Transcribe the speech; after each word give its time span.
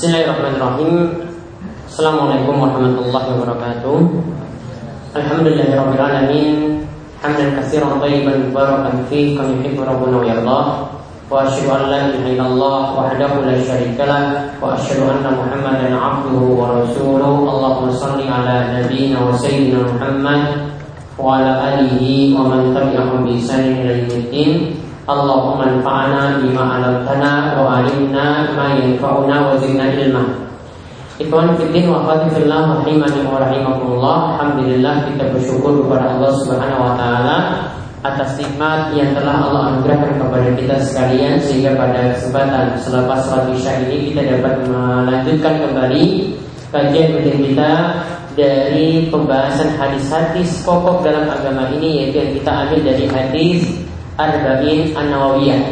Bismillahirrahmanirrahim. 0.00 1.12
Assalamualaikum 1.84 2.56
warahmatullahi 2.56 3.36
wabarakatuh. 3.36 3.96
Alhamdulillahirabbil 5.12 6.00
alamin. 6.00 6.88
Hamdan 7.20 7.52
katsiran 7.60 8.00
tayyiban 8.00 8.48
mubarakan 8.48 9.04
fi 9.12 9.36
kama 9.36 9.60
yuhibbu 9.60 9.84
rabbuna 9.84 10.16
wa 10.16 10.24
yardah. 10.24 10.66
Wa 11.28 11.44
asyhadu 11.44 11.84
an 11.84 11.92
la 11.92 11.98
ilaha 12.16 12.32
illallah 12.32 12.80
wahdahu 12.96 13.44
la 13.44 13.60
syarika 13.60 14.08
lah 14.08 14.24
wa 14.56 14.72
asyhadu 14.72 15.04
anna 15.04 15.36
Muhammadan 15.36 15.92
'abduhu 15.92 16.48
wa 16.48 16.80
rasuluhu. 16.80 17.44
Allahumma 17.44 17.92
shalli 17.92 18.24
ala 18.24 18.72
nabiyyina 18.80 19.20
wa 19.20 19.36
sayyidina 19.36 19.84
Muhammad 19.84 20.64
wa 21.20 21.44
ala 21.44 21.76
alihi 21.76 22.32
wa 22.32 22.48
man 22.48 22.72
tabi'ahum 22.72 23.28
bi 23.28 23.36
ihsan 23.36 23.84
ila 23.84 23.92
Bima 26.38 26.62
'allamtana 26.76 27.58
wa 27.58 27.82
'allimna 27.82 28.54
ma 28.54 28.78
yanfa'una 28.78 29.36
wa 29.50 29.58
zidna 29.58 29.90
ilma. 29.90 30.22
Ikhwan 31.20 31.52
fillah 31.58 31.84
wa 31.90 32.00
akhwati 32.00 32.26
fillah 32.38 32.60
wa 32.80 33.42
rahimakumullah. 33.42 34.16
Alhamdulillah 34.38 34.94
kita 35.10 35.24
bersyukur 35.34 35.84
kepada 35.84 36.16
Allah 36.16 36.32
Subhanahu 36.40 36.80
wa 36.80 36.94
taala 36.96 37.36
atas 38.00 38.40
nikmat 38.40 38.96
yang 38.96 39.12
telah 39.12 39.44
Allah 39.44 39.76
anugerahkan 39.76 40.16
kepada 40.16 40.48
kita 40.56 40.76
sekalian 40.80 41.36
sehingga 41.36 41.76
pada 41.76 42.16
kesempatan 42.16 42.72
selepas 42.80 43.28
salat 43.28 43.52
Isya 43.52 43.84
ini 43.84 44.12
kita 44.12 44.40
dapat 44.40 44.64
melanjutkan 44.64 45.54
kembali 45.68 46.04
kajian 46.72 47.08
rutin 47.12 47.38
kita 47.44 47.72
dari 48.32 49.10
pembahasan 49.12 49.76
hadis-hadis 49.76 50.64
pokok 50.64 51.04
dalam 51.04 51.28
agama 51.28 51.68
ini 51.76 52.08
yaitu 52.08 52.24
yang 52.24 52.32
kita 52.40 52.50
ambil 52.64 52.80
dari 52.88 53.04
hadis 53.10 53.60
Arba'in 54.28 54.92
An-Nawawiyah 54.92 55.62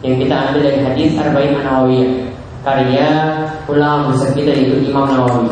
yang 0.00 0.14
kita 0.16 0.34
ambil 0.48 0.60
dari 0.64 0.80
hadis 0.80 1.10
Arba'in 1.20 1.60
An-Nawawiyah 1.60 2.32
karya 2.62 3.10
ulama 3.66 4.14
besar 4.14 4.30
kita 4.34 4.54
yaitu 4.54 4.90
Imam 4.90 5.06
Nawawi. 5.10 5.50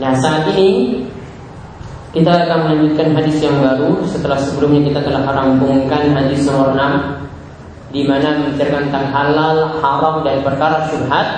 Nah 0.00 0.12
saat 0.16 0.48
ini 0.56 1.00
kita 2.16 2.48
akan 2.48 2.58
melanjutkan 2.64 3.12
hadis 3.12 3.36
yang 3.44 3.60
baru 3.60 4.00
setelah 4.08 4.40
sebelumnya 4.40 4.88
kita 4.88 5.00
telah 5.04 5.22
merampungkan 5.28 6.16
hadis 6.16 6.48
nomor 6.48 6.72
6 6.72 7.92
di 7.92 8.04
mana 8.04 8.36
membicarakan 8.36 8.84
tentang 8.88 9.06
halal, 9.12 9.56
haram 9.80 10.16
dan 10.24 10.40
perkara 10.44 10.88
syubhat. 10.88 11.28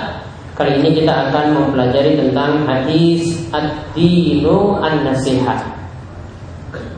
Kali 0.51 0.83
ini 0.83 0.99
kita 0.99 1.31
akan 1.31 1.55
mempelajari 1.55 2.19
tentang 2.19 2.67
hadis 2.67 3.39
ad-dinu 3.55 4.79
an-nasihat. 4.83 5.70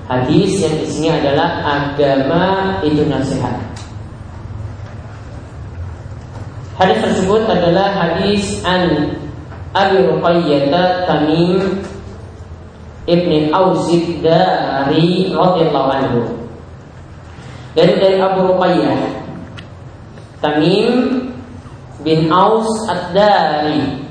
Hadis 0.04 0.60
yang 0.60 0.76
isinya 0.84 1.12
adalah 1.24 1.50
agama 1.64 2.46
itu 2.84 3.08
nasihat. 3.08 3.56
Hadis 6.76 7.00
tersebut 7.00 7.48
adalah 7.48 7.96
hadis 7.96 8.60
an 8.68 9.16
Abi 9.72 10.04
Ruqayyah 10.04 11.08
Tamim 11.08 11.80
Ibni 13.08 13.52
Ausid 13.56 14.20
dari 14.20 15.32
radhiyallahu 15.32 15.90
anhu. 15.92 16.22
Dari 17.74 17.98
dari 17.98 18.18
Abu 18.20 18.54
Ruqayyah 18.54 19.24
Tamim 20.44 20.92
bin 22.04 22.28
Aus 22.28 22.68
Ad-Dari 22.92 24.04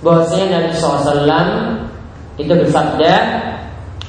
bahwasanya 0.00 0.46
Nabi 0.62 0.70
SAW 0.78 1.34
itu 2.38 2.52
bersabda 2.54 3.14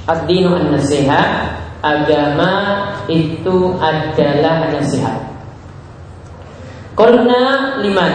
Ad-dinu 0.08 0.56
an-nasihat 0.56 1.60
Agama 1.84 2.52
itu 3.12 3.76
adalah 3.76 4.72
nasihat 4.72 5.20
Karena 6.96 7.76
liman 7.84 8.14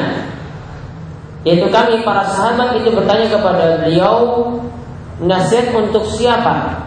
Yaitu 1.45 1.69
kami 1.69 2.01
para 2.01 2.25
sahabat 2.33 2.81
itu 2.81 2.89
bertanya 2.97 3.29
kepada 3.29 3.65
beliau 3.85 4.17
Nasihat 5.21 5.77
untuk 5.77 6.09
siapa? 6.09 6.81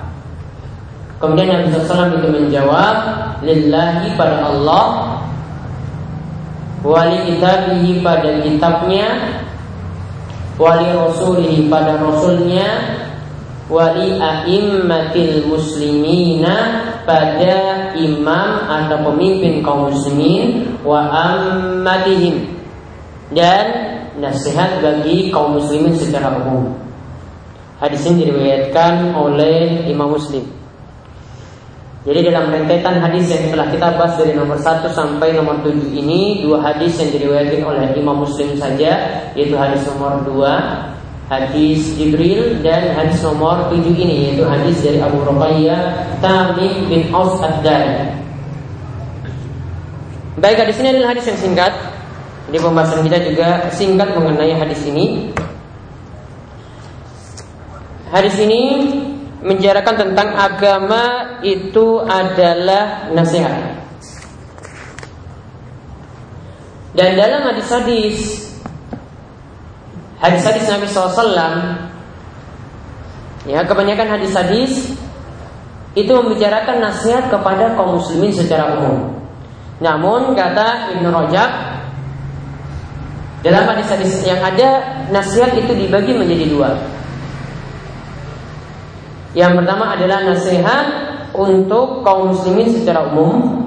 Kemudian 1.21 1.53
Nabi 1.53 1.71
SAW 1.71 2.17
itu 2.17 2.27
menjawab 2.27 2.95
Lillahi 3.45 4.17
pada 4.17 4.41
Allah 4.49 4.85
Wali 6.81 7.29
kitabihi 7.29 8.01
pada 8.01 8.41
kitabnya 8.41 9.37
Wali 10.57 10.87
rasulihi 10.97 11.69
pada 11.69 12.01
rasulnya 12.01 12.67
wali 13.65 14.21
a'immatil 14.21 15.49
muslimina 15.49 16.85
pada 17.05 17.91
imam 17.97 18.49
atau 18.69 18.97
pemimpin 19.11 19.65
kaum 19.65 19.89
muslimin 19.89 20.77
wa 20.85 21.09
ammatihim 21.09 22.61
dan 23.33 23.65
nasihat 24.21 24.79
bagi 24.79 25.33
kaum 25.33 25.57
muslimin 25.57 25.97
secara 25.97 26.37
umum. 26.45 26.77
Hadis 27.81 28.07
ini 28.07 28.23
diriwayatkan 28.29 29.11
oleh 29.11 29.83
Imam 29.91 30.15
Muslim. 30.15 30.47
Jadi 32.05 32.29
dalam 32.29 32.53
rentetan 32.53 33.01
hadis 33.01 33.33
yang 33.33 33.49
telah 33.49 33.67
kita 33.73 33.97
bahas 33.97 34.13
dari 34.15 34.37
nomor 34.37 34.61
1 34.61 34.85
sampai 34.93 35.33
nomor 35.33 35.65
7 35.65 35.89
ini 35.89 36.45
Dua 36.45 36.61
hadis 36.61 37.01
yang 37.01 37.09
diriwayatkan 37.09 37.65
oleh 37.65 37.97
Imam 37.97 38.21
Muslim 38.21 38.53
saja 38.61 39.25
Yaitu 39.33 39.57
hadis 39.57 39.81
nomor 39.89 40.21
2 40.21 40.94
hadis 41.25 41.97
Jibril 41.97 42.61
dan 42.61 42.93
hadis 42.93 43.21
nomor 43.25 43.73
7 43.73 43.81
ini 43.81 44.15
yaitu 44.29 44.45
hadis 44.45 44.77
dari 44.85 45.01
Abu 45.01 45.25
Ruqayyah 45.25 46.17
Tamim 46.21 46.85
bin 46.85 47.09
Aus 47.09 47.41
Ad-Dari. 47.41 48.13
Baik, 50.35 50.67
hadis 50.67 50.77
ini 50.83 50.91
adalah 50.93 51.15
hadis 51.15 51.25
yang 51.31 51.39
singkat. 51.39 51.73
Jadi 52.45 52.57
pembahasan 52.61 53.01
kita 53.07 53.17
juga 53.25 53.47
singkat 53.73 54.13
mengenai 54.13 54.53
hadis 54.53 54.83
ini. 54.85 55.33
Hadis 58.13 58.37
ini 58.37 58.63
menjarakan 59.41 59.95
tentang 59.97 60.29
agama 60.37 61.03
itu 61.41 62.03
adalah 62.05 63.09
nasihat. 63.15 63.81
Dan 66.95 67.19
dalam 67.19 67.41
hadis-hadis 67.51 68.45
hadis-hadis 70.19 70.65
Nabi 70.71 70.85
SAW 70.87 71.35
ya 73.45 73.61
kebanyakan 73.67 74.19
hadis-hadis 74.19 74.95
itu 75.95 76.11
membicarakan 76.11 76.83
nasihat 76.83 77.31
kepada 77.31 77.71
kaum 77.79 77.97
muslimin 77.97 78.33
secara 78.35 78.75
umum. 78.75 79.15
Namun 79.79 80.35
kata 80.35 80.91
Ibnu 80.99 81.07
Rajab 81.07 81.49
dalam 83.45 83.63
hadis-hadis 83.71 84.25
yang 84.27 84.43
ada 84.43 84.83
nasihat 85.13 85.55
itu 85.55 85.71
dibagi 85.71 86.11
menjadi 86.11 86.45
dua. 86.51 86.69
Yang 89.35 89.63
pertama 89.63 89.95
adalah 89.95 90.19
nasihat 90.23 90.85
untuk 91.35 92.03
kaum 92.03 92.31
muslimin 92.31 92.71
secara 92.71 93.11
umum. 93.11 93.63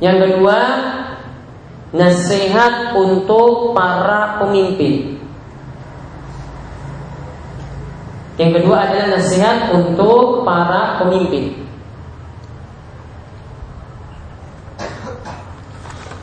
Yang 0.00 0.16
kedua 0.28 0.58
nasihat 1.94 2.90
untuk 2.98 3.70
para 3.70 4.42
pemimpin. 4.42 5.14
Yang 8.34 8.50
kedua 8.60 8.76
adalah 8.90 9.08
nasihat 9.14 9.70
untuk 9.70 10.42
para 10.42 10.98
pemimpin. 10.98 11.54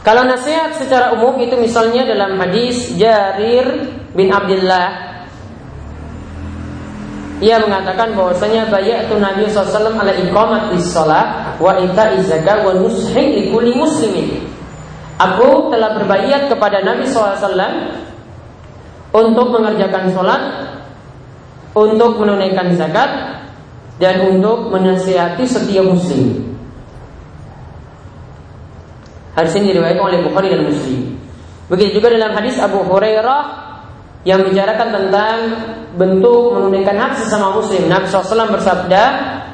Kalau 0.03 0.27
nasihat 0.27 0.75
secara 0.75 1.15
umum 1.15 1.39
itu 1.39 1.55
misalnya 1.55 2.03
dalam 2.03 2.35
hadis 2.35 2.91
Jarir 2.99 3.95
bin 4.11 4.33
Abdullah 4.33 5.13
ia 7.39 7.57
mengatakan 7.63 8.13
bahwasanya 8.13 8.69
bayatu 8.69 9.17
Nabi 9.17 9.49
SAW 9.49 9.97
ala 9.97 10.13
iqamat 10.13 10.77
sholat 10.83 11.57
wa 11.57 11.73
ita 11.79 12.17
zakat 12.21 12.65
wa 12.65 12.75
nushi 12.75 13.17
li 13.17 13.43
kulli 13.49 13.73
muslimin. 13.77 14.50
Aku 15.21 15.69
telah 15.69 16.01
berbayat 16.01 16.49
kepada 16.49 16.81
Nabi 16.81 17.05
SAW 17.05 17.45
untuk 19.13 19.47
mengerjakan 19.53 20.09
sholat, 20.09 20.41
untuk 21.77 22.17
menunaikan 22.17 22.73
zakat, 22.73 23.41
dan 24.01 24.25
untuk 24.25 24.73
menasihati 24.73 25.45
setiap 25.45 25.85
muslim. 25.85 26.57
Hadis 29.37 29.53
ini 29.61 29.71
diriwayatkan 29.71 30.03
oleh 30.03 30.19
Bukhari 30.25 30.47
dan 30.51 30.65
Muslim. 30.67 31.15
Begitu 31.71 32.01
juga 32.01 32.11
dalam 32.11 32.35
hadis 32.35 32.59
Abu 32.59 32.83
Hurairah 32.83 33.41
yang 34.27 34.43
membicarakan 34.43 34.89
tentang 34.91 35.37
bentuk 35.95 36.57
menunaikan 36.57 36.97
hak 36.99 37.13
sesama 37.15 37.55
muslim. 37.55 37.87
Nabi 37.87 38.05
SAW 38.11 38.51
bersabda, 38.53 39.03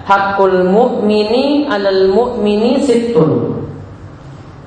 Hakul 0.08 0.66
mu'mini 0.66 1.68
alal 1.68 2.10
mu'mini 2.10 2.82
sittun. 2.82 3.57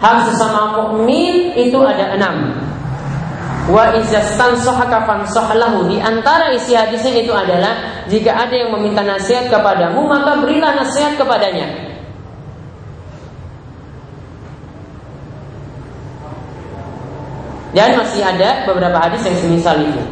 Hak 0.01 0.33
sesama 0.33 0.81
mukmin 0.81 1.53
itu 1.53 1.77
ada 1.85 2.17
enam. 2.17 2.57
Wa 3.69 3.93
izastan 3.95 4.57
sohakafan 4.59 5.23
sohlahu 5.31 5.87
Di 5.87 6.01
antara 6.03 6.51
isi 6.51 6.75
hadisnya 6.75 7.23
itu 7.23 7.31
adalah 7.31 8.03
Jika 8.09 8.33
ada 8.33 8.51
yang 8.57 8.73
meminta 8.75 9.05
nasihat 9.05 9.47
kepadamu 9.47 10.01
Maka 10.11 10.43
berilah 10.43 10.75
nasihat 10.81 11.15
kepadanya 11.15 11.91
Dan 17.71 17.95
masih 17.95 18.23
ada 18.27 18.67
beberapa 18.67 18.99
hadis 18.99 19.23
yang 19.23 19.39
semisal 19.39 19.79
itu. 19.79 20.03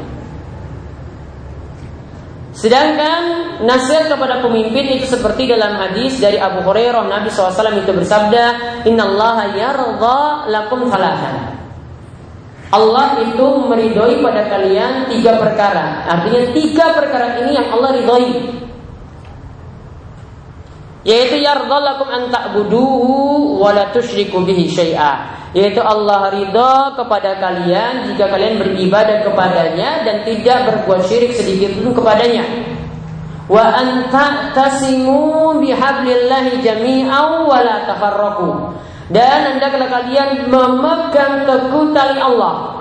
Sedangkan 2.58 3.54
nasihat 3.62 4.10
kepada 4.10 4.42
pemimpin 4.42 4.98
itu 4.98 5.06
seperti 5.06 5.46
dalam 5.46 5.78
hadis 5.78 6.18
dari 6.18 6.42
Abu 6.42 6.66
Hurairah 6.66 7.06
Nabi 7.06 7.30
SAW 7.30 7.54
itu 7.54 7.94
bersabda, 7.94 8.44
Inna 8.82 9.06
Allah 9.06 9.54
yarda 9.54 10.50
lakum 10.50 10.90
falatan. 10.90 11.54
Allah 12.68 13.22
itu 13.22 13.46
meridhoi 13.64 14.20
pada 14.20 14.50
kalian 14.50 15.06
tiga 15.06 15.38
perkara. 15.38 16.04
Artinya 16.10 16.50
tiga 16.50 16.86
perkara 16.98 17.38
ini 17.46 17.56
yang 17.56 17.70
Allah 17.72 17.90
ridhoi. 17.94 18.28
Yaitu 21.06 21.38
yardalakum 21.42 22.10
an 22.10 22.30
ta'buduhu 22.30 23.62
wa 23.62 23.70
la 23.70 23.94
tusyriku 23.94 24.42
bihi 24.42 24.66
syai'a 24.66 25.38
yaitu 25.56 25.80
Allah 25.80 26.28
ridho 26.28 26.76
kepada 26.92 27.40
kalian 27.40 28.12
jika 28.12 28.28
kalian 28.28 28.60
beribadah 28.60 29.24
kepadanya 29.24 30.04
dan 30.04 30.16
tidak 30.28 30.58
berbuat 30.68 31.08
syirik 31.08 31.32
sedikit 31.32 31.72
pun 31.80 31.96
kepadanya. 31.96 32.44
Wa 33.48 33.64
anta 33.80 34.52
tasimu 34.52 35.56
bihablillahi 35.64 36.60
jami'an 36.60 37.48
wa 37.48 37.58
la 37.64 37.88
tafarraqu. 37.88 38.76
Dan 39.08 39.56
hendaklah 39.56 39.88
kalian 39.88 40.52
memegang 40.52 41.48
teguh 41.48 41.96
tali 41.96 42.20
Allah. 42.20 42.76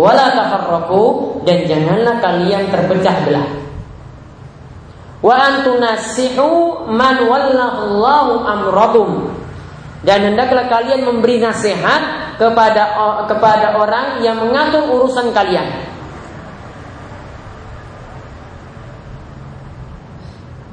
Wala 0.00 0.32
tafarraqu 0.32 1.04
dan 1.44 1.68
janganlah 1.68 2.24
kalian 2.24 2.72
terpecah 2.72 3.16
belah. 3.28 3.48
Wa 5.24 5.32
antunasihu 5.32 6.84
man 6.92 7.24
wallahu 7.24 8.44
amrakum 8.44 9.32
dan 10.06 10.22
hendaklah 10.22 10.70
kalian 10.70 11.02
memberi 11.02 11.42
nasihat 11.42 12.36
kepada 12.38 12.94
kepada 13.26 13.74
orang 13.80 14.20
yang 14.22 14.38
mengatur 14.38 14.86
urusan 14.86 15.34
kalian. 15.34 15.66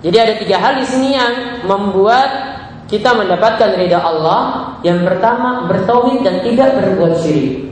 Jadi 0.03 0.17
ada 0.19 0.33
tiga 0.35 0.59
hal 0.59 0.83
di 0.83 0.85
sini 0.85 1.15
yang 1.15 1.63
membuat 1.63 2.29
kita 2.91 3.15
mendapatkan 3.15 3.79
ridha 3.79 4.03
Allah. 4.03 4.75
Yang 4.83 5.07
pertama 5.07 5.65
bertauhid 5.71 6.27
dan 6.27 6.43
tidak 6.43 6.75
berbuat 6.75 7.23
syirik. 7.23 7.71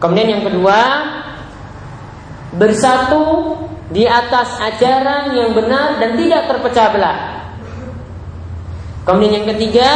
Kemudian 0.00 0.40
yang 0.40 0.44
kedua 0.48 0.80
bersatu 2.56 3.52
di 3.90 4.02
atas 4.02 4.58
ajaran 4.58 5.30
yang 5.36 5.54
benar 5.54 6.02
dan 6.02 6.18
tidak 6.18 6.50
terpecah 6.50 6.86
belah. 6.90 7.18
Kemudian 9.06 9.42
yang 9.42 9.48
ketiga, 9.54 9.90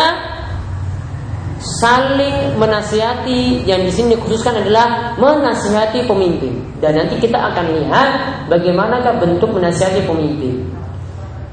saling 1.58 2.54
menasihati 2.54 3.66
yang 3.66 3.82
di 3.82 3.90
sini 3.90 4.14
dikhususkan 4.14 4.62
adalah 4.62 5.19
menasihati 5.19 6.06
pemimpin. 6.06 6.62
Dan 6.78 6.94
nanti 6.94 7.19
kita 7.19 7.37
akan 7.37 7.66
lihat 7.75 8.08
bagaimanakah 8.46 9.19
bentuk 9.19 9.50
menasihati 9.50 10.06
pemimpin. 10.06 10.62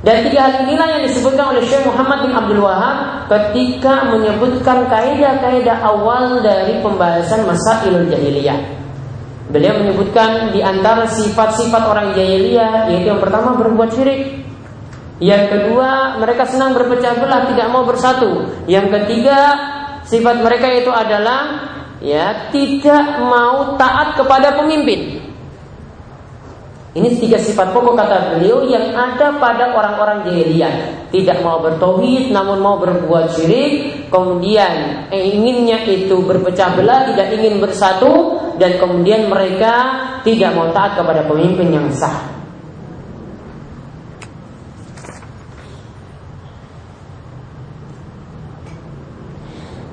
Dan 0.06 0.30
tiga 0.30 0.46
hal 0.46 0.54
inilah 0.70 0.88
yang 0.94 1.04
disebutkan 1.10 1.58
oleh 1.58 1.66
Syekh 1.66 1.90
Muhammad 1.90 2.30
bin 2.30 2.32
Abdul 2.38 2.62
Wahab 2.62 3.26
ketika 3.28 4.06
menyebutkan 4.14 4.86
kaidah-kaidah 4.86 5.82
awal 5.82 6.40
dari 6.46 6.78
pembahasan 6.86 7.50
masailul 7.50 8.06
jahiliyah. 8.06 8.77
Beliau 9.48 9.80
menyebutkan 9.80 10.52
di 10.52 10.60
antara 10.60 11.08
sifat-sifat 11.08 11.84
orang 11.88 12.12
jahiliyah 12.12 12.92
yaitu 12.92 13.08
yang 13.16 13.24
pertama 13.24 13.56
berbuat 13.56 13.96
syirik, 13.96 14.44
yang 15.18 15.50
kedua, 15.50 16.22
mereka 16.22 16.46
senang 16.46 16.78
berpecah 16.78 17.18
belah, 17.18 17.50
tidak 17.50 17.68
mau 17.74 17.82
bersatu. 17.90 18.54
Yang 18.70 19.02
ketiga, 19.02 19.40
sifat 20.06 20.46
mereka 20.46 20.70
itu 20.70 20.94
adalah 20.94 21.74
ya 21.98 22.54
tidak 22.54 23.18
mau 23.26 23.74
taat 23.82 24.14
kepada 24.14 24.62
pemimpin. 24.62 25.27
Ini 26.98 27.14
tiga 27.22 27.38
sifat 27.38 27.78
pokok 27.78 27.94
kata 27.94 28.18
beliau 28.34 28.66
yang 28.66 28.90
ada 28.98 29.38
pada 29.38 29.70
orang-orang 29.70 30.26
jahiliyah. 30.26 31.06
Tidak 31.14 31.46
mau 31.46 31.62
bertauhid 31.62 32.34
namun 32.34 32.58
mau 32.58 32.82
berbuat 32.82 33.38
syirik, 33.38 34.10
kemudian 34.10 35.06
eh, 35.14 35.30
inginnya 35.30 35.86
itu 35.86 36.18
berpecah 36.26 36.74
belah, 36.74 37.06
tidak 37.14 37.38
ingin 37.38 37.62
bersatu 37.62 38.42
dan 38.58 38.82
kemudian 38.82 39.30
mereka 39.30 39.74
tidak 40.26 40.58
mau 40.58 40.74
taat 40.74 40.98
kepada 40.98 41.22
pemimpin 41.30 41.70
yang 41.70 41.86
sah. 41.94 42.34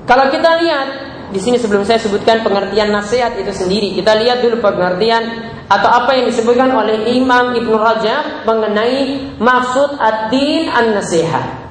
Kalau 0.08 0.32
kita 0.32 0.50
lihat 0.64 0.88
di 1.34 1.42
sini 1.42 1.58
sebelum 1.58 1.82
saya 1.82 1.98
sebutkan 1.98 2.46
pengertian 2.46 2.94
nasihat 2.94 3.34
itu 3.34 3.50
sendiri, 3.50 3.90
kita 3.98 4.14
lihat 4.22 4.38
dulu 4.38 4.62
pengertian 4.62 5.50
atau 5.66 5.90
apa 5.90 6.14
yang 6.14 6.30
disebutkan 6.30 6.70
oleh 6.70 7.10
Imam 7.10 7.58
Ibnu 7.58 7.74
Rajab 7.74 8.46
mengenai 8.46 9.34
maksud 9.42 9.98
ad-din 9.98 10.70
an-nasihat. 10.70 11.66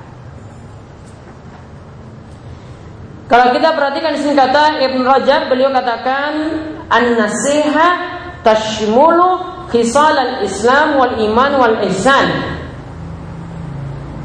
Kalau 3.31 3.55
kita 3.55 3.71
perhatikan 3.71 4.11
di 4.11 4.19
sini 4.19 4.35
kata 4.35 4.83
Ibnu 4.83 4.99
Rajab, 5.07 5.47
beliau 5.47 5.71
katakan 5.71 6.31
an-nasihat 6.91 7.95
tashmulu 8.43 9.63
khisal 9.71 10.11
al-Islam 10.11 10.99
wal 10.99 11.15
iman 11.23 11.51
wal 11.55 11.77
ihsan 11.87 12.59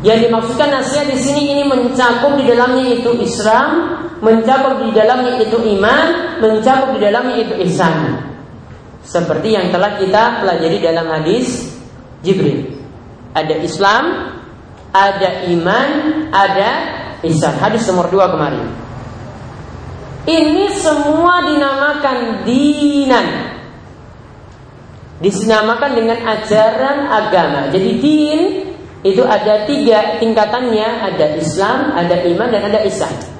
yang 0.02 0.18
dimaksudkan 0.22 0.70
nasihat 0.70 1.10
di 1.10 1.18
sini 1.18 1.42
ini 1.54 1.62
mencakup 1.66 2.38
di 2.38 2.46
dalamnya 2.46 2.86
itu 2.86 3.10
Islam, 3.18 3.98
mencakup 4.18 4.82
di 4.82 4.90
dalamnya 4.94 5.38
itu 5.42 5.58
iman, 5.78 6.38
mencakup 6.42 6.94
di 6.96 7.00
dalamnya 7.02 7.36
itu 7.42 7.54
ihsan. 7.68 8.24
Seperti 9.02 9.56
yang 9.56 9.72
telah 9.72 9.96
kita 9.96 10.44
pelajari 10.44 10.78
dalam 10.82 11.06
hadis 11.08 11.72
Jibril. 12.20 12.76
Ada 13.32 13.54
Islam, 13.62 14.04
ada 14.92 15.48
iman, 15.48 15.88
ada 16.34 16.70
ihsan. 17.24 17.54
Hadis 17.56 17.86
nomor 17.86 18.10
dua 18.10 18.28
kemarin. 18.28 18.66
Ini 20.28 20.76
semua 20.76 21.40
dinamakan 21.46 22.44
dinan. 22.44 23.26
Disinamakan 25.24 25.90
dengan 25.96 26.18
ajaran 26.20 27.08
agama. 27.08 27.60
Jadi 27.72 27.90
din 27.98 28.40
itu 29.02 29.22
ada 29.24 29.64
tiga 29.64 30.20
tingkatannya, 30.20 30.88
ada 31.10 31.26
Islam, 31.38 31.96
ada 31.96 32.22
iman, 32.28 32.48
dan 32.50 32.62
ada 32.66 32.82
ihsan. 32.90 33.37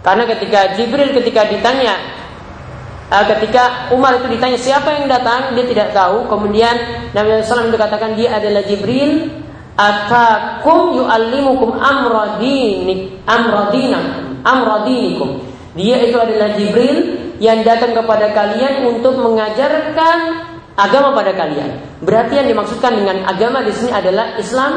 Karena 0.00 0.24
ketika 0.24 0.74
Jibril 0.80 1.12
ketika 1.12 1.44
ditanya, 1.48 1.94
uh, 3.12 3.24
ketika 3.36 3.92
Umar 3.92 4.16
itu 4.20 4.32
ditanya 4.32 4.56
siapa 4.56 4.96
yang 4.96 5.06
datang, 5.08 5.52
dia 5.52 5.66
tidak 5.68 5.92
tahu. 5.92 6.24
Kemudian 6.28 6.74
Nabi 7.12 7.44
SAW 7.44 7.68
itu 7.68 7.78
katakan 7.80 8.16
dia 8.16 8.36
adalah 8.36 8.64
Jibril. 8.64 9.42
Atakum 9.80 10.92
yu'allimukum 10.92 11.80
amradinik 11.80 13.24
amradinakum 13.24 14.30
amradinikum. 14.44 15.40
Dia 15.76 16.02
itu 16.02 16.16
adalah 16.18 16.58
Jibril 16.58 17.16
yang 17.40 17.62
datang 17.64 17.96
kepada 17.96 18.34
kalian 18.34 18.90
untuk 18.90 19.16
mengajarkan 19.16 20.16
agama 20.76 21.14
pada 21.16 21.32
kalian. 21.36 21.80
Berarti 22.02 22.42
yang 22.42 22.48
dimaksudkan 22.50 22.92
dengan 22.96 23.24
agama 23.28 23.62
di 23.64 23.72
sini 23.72 23.90
adalah 23.92 24.36
Islam, 24.36 24.72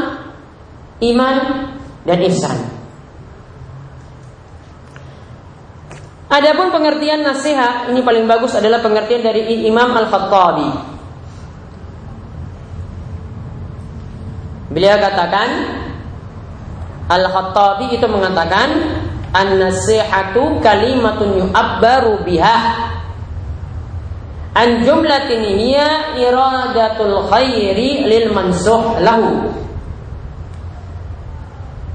iman, 1.02 1.36
dan 2.04 2.20
ihsan. 2.30 2.73
Adapun 6.34 6.74
pengertian 6.74 7.22
nasihat 7.22 7.94
ini 7.94 8.02
paling 8.02 8.26
bagus 8.26 8.58
adalah 8.58 8.82
pengertian 8.82 9.22
dari 9.22 9.70
Imam 9.70 9.94
Al-Khattabi. 9.94 10.70
Beliau 14.74 14.98
katakan 14.98 15.50
Al-Khattabi 17.06 17.94
itu 17.94 18.08
mengatakan 18.10 18.70
an-nasihatu 19.30 20.58
kalimatun 20.66 21.46
yu'abbaru 21.46 22.26
biha 22.26 22.58
an 24.58 24.82
jumlatin 24.82 25.42
hiya 25.54 26.18
iradatul 26.18 27.30
khairi 27.30 28.10
lil 28.10 28.34
mansuh 28.34 28.98
lahu 29.06 29.54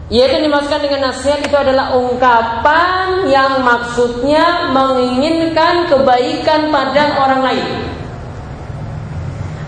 yaitu 0.09 0.41
dimaksudkan 0.41 0.81
dengan 0.81 1.13
nasihat 1.13 1.45
itu 1.45 1.53
adalah 1.53 1.93
ungkapan 2.01 3.29
yang 3.29 3.61
maksudnya 3.61 4.73
menginginkan 4.73 5.85
kebaikan 5.85 6.73
pada 6.73 7.21
orang 7.21 7.41
lain. 7.45 7.69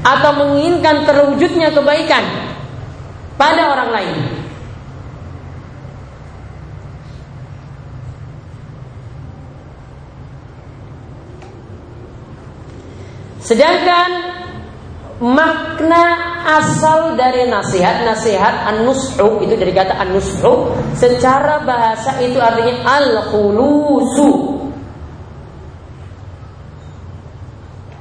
Atau 0.00 0.32
menginginkan 0.32 1.04
terwujudnya 1.04 1.76
kebaikan 1.76 2.24
pada 3.36 3.68
orang 3.68 3.90
lain. 3.92 4.16
Sedangkan 13.44 14.39
makna 15.20 16.04
asal 16.58 17.14
dari 17.14 17.46
nasihat? 17.46 18.08
Nasihat 18.08 18.66
an-nushu 18.72 19.44
itu 19.44 19.54
dari 19.54 19.70
kata 19.76 19.94
an-nushu. 20.00 20.72
Secara 20.96 21.62
bahasa 21.62 22.16
itu 22.24 22.40
artinya 22.40 22.88
al-khulusu. 22.88 24.58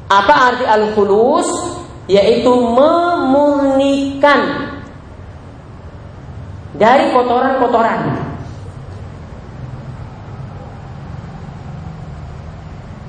Apa 0.10 0.34
arti 0.56 0.66
al-khulus? 0.66 1.48
Yaitu 2.10 2.50
memurnikan 2.50 4.42
dari 6.74 7.14
kotoran-kotoran. 7.14 8.29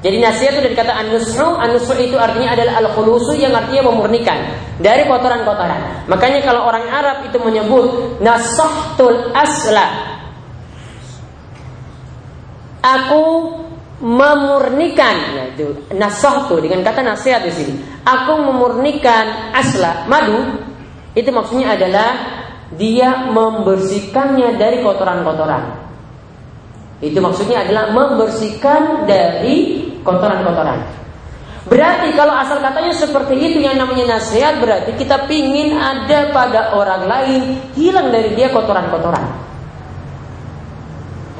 Jadi 0.01 0.17
nasihat 0.17 0.57
itu 0.57 0.63
dari 0.65 0.77
kata 0.77 0.97
an-nusru, 0.97 1.61
an-nusru 1.61 2.01
itu 2.01 2.17
artinya 2.17 2.57
adalah 2.57 2.81
al-khulusu 2.81 3.37
yang 3.37 3.53
artinya 3.53 3.93
memurnikan 3.93 4.39
dari 4.81 5.05
kotoran-kotoran. 5.05 6.09
Makanya 6.09 6.41
kalau 6.41 6.65
orang 6.65 6.89
Arab 6.89 7.29
itu 7.29 7.37
menyebut 7.37 8.17
nasahtul 8.25 9.29
asla. 9.37 10.17
Aku 12.81 13.25
memurnikan, 14.01 15.37
itu 15.53 15.85
nasahtu 15.93 16.65
dengan 16.65 16.81
kata 16.81 17.05
nasihat 17.05 17.45
di 17.45 17.53
sini. 17.53 17.75
Aku 18.01 18.41
memurnikan 18.41 19.53
asla 19.53 20.09
madu 20.09 20.65
itu 21.13 21.29
maksudnya 21.29 21.77
adalah 21.77 22.11
dia 22.73 23.29
membersihkannya 23.29 24.57
dari 24.57 24.81
kotoran-kotoran. 24.81 25.93
Itu 27.05 27.21
maksudnya 27.21 27.69
adalah 27.69 27.93
membersihkan 27.93 29.05
dari 29.05 29.90
kotoran-kotoran. 30.03 30.79
Berarti 31.69 32.17
kalau 32.17 32.33
asal 32.35 32.59
katanya 32.65 32.93
seperti 32.97 33.37
itu 33.37 33.59
yang 33.61 33.77
namanya 33.77 34.17
nasihat 34.17 34.59
berarti 34.59 34.97
kita 34.97 35.29
pingin 35.29 35.77
ada 35.77 36.33
pada 36.33 36.73
orang 36.73 37.05
lain 37.05 37.41
hilang 37.77 38.09
dari 38.09 38.33
dia 38.33 38.49
kotoran-kotoran. 38.49 39.25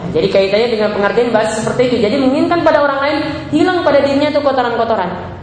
Nah, 0.01 0.09
jadi 0.13 0.29
kaitannya 0.29 0.69
dengan 0.77 0.91
pengertian 0.93 1.33
bahasa 1.33 1.65
seperti 1.65 1.93
itu. 1.93 1.97
Jadi 2.05 2.21
menginginkan 2.21 2.61
pada 2.61 2.85
orang 2.85 3.01
lain 3.01 3.19
hilang 3.49 3.81
pada 3.81 4.05
dirinya 4.05 4.29
itu 4.29 4.41
kotoran-kotoran. 4.45 5.40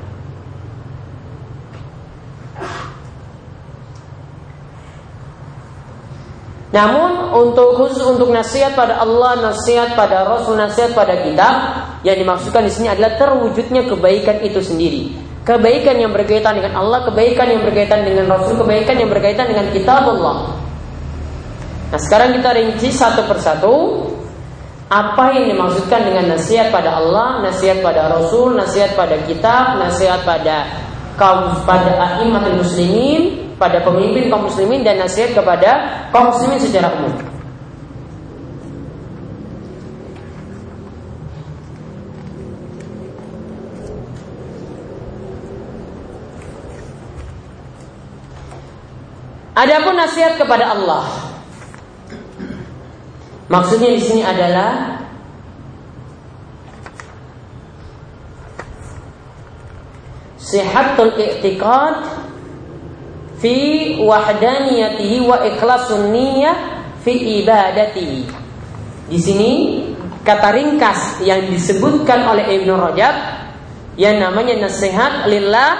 Namun 6.77 7.34
untuk 7.34 7.74
khusus 7.74 8.05
untuk 8.05 8.29
nasihat 8.29 8.77
pada 8.77 9.01
Allah, 9.01 9.50
nasihat 9.50 9.98
pada 9.98 10.29
Rasul, 10.29 10.62
nasihat 10.62 10.93
pada 10.93 11.25
kita, 11.25 11.50
yang 12.05 12.22
dimaksudkan 12.22 12.62
di 12.62 12.69
sini 12.69 12.93
adalah 12.93 13.17
terwujudnya 13.17 13.89
kebaikan 13.89 14.46
itu 14.46 14.62
sendiri. 14.62 15.10
Kebaikan 15.41 15.98
yang 15.98 16.13
berkaitan 16.13 16.53
dengan 16.53 16.77
Allah, 16.77 17.01
kebaikan 17.10 17.50
yang 17.50 17.65
berkaitan 17.65 18.05
dengan 18.05 18.29
Rasul, 18.29 18.62
kebaikan 18.62 18.93
yang 18.93 19.10
berkaitan 19.10 19.50
dengan 19.50 19.74
kitab 19.74 20.05
Allah. 20.05 20.53
Nah 21.89 21.98
sekarang 21.98 22.38
kita 22.38 22.53
rinci 22.53 22.93
satu 22.93 23.25
persatu 23.25 23.74
apa 24.91 25.34
yang 25.34 25.57
dimaksudkan 25.57 26.05
dengan 26.05 26.36
nasihat 26.38 26.69
pada 26.69 27.00
Allah, 27.00 27.41
nasihat 27.41 27.81
pada 27.81 28.12
Rasul, 28.12 28.53
nasihat 28.53 28.93
pada 28.93 29.17
kitab, 29.25 29.81
nasihat 29.81 30.22
pada 30.27 30.67
kaum 31.17 31.57
pada 31.65 31.96
a'immatul 31.96 32.62
muslimin, 32.62 33.46
pada 33.57 33.81
pemimpin 33.81 34.29
kaum 34.29 34.45
muslimin 34.45 34.85
dan 34.85 35.01
nasihat 35.01 35.33
kepada 35.33 36.05
kaum 36.13 36.29
muslimin 36.29 36.61
secara 36.61 36.93
umum. 36.93 37.13
Adapun 49.57 49.97
nasihat 49.97 50.37
kepada 50.37 50.69
Allah. 50.69 51.09
Maksudnya 53.49 53.89
di 53.89 54.01
sini 54.05 54.21
adalah 54.21 55.01
sihatul 60.37 61.17
i'tiqad 61.17 62.26
fi 63.38 63.56
wahdaniyatihi 64.01 65.17
wa 65.25 65.41
ikhlasun 65.46 66.13
niyyah 66.13 66.56
fi 67.01 67.44
ibadatihi. 67.44 68.22
Di 69.08 69.20
sini 69.22 69.51
kata 70.27 70.51
ringkas 70.51 71.24
yang 71.24 71.48
disebutkan 71.48 72.27
oleh 72.27 72.60
Ibnu 72.60 72.74
Rajab 72.75 73.15
yang 73.96 74.20
namanya 74.20 74.67
nasihat 74.67 75.25
lillah 75.32 75.72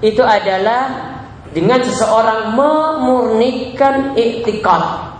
itu 0.00 0.22
adalah 0.22 1.10
dengan 1.50 1.82
seseorang 1.82 2.54
memurnikan 2.54 4.14
iktikad 4.14 5.10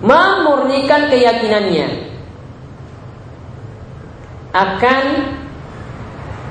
memurnikan 0.00 1.10
keyakinannya 1.10 2.08
akan 4.54 5.04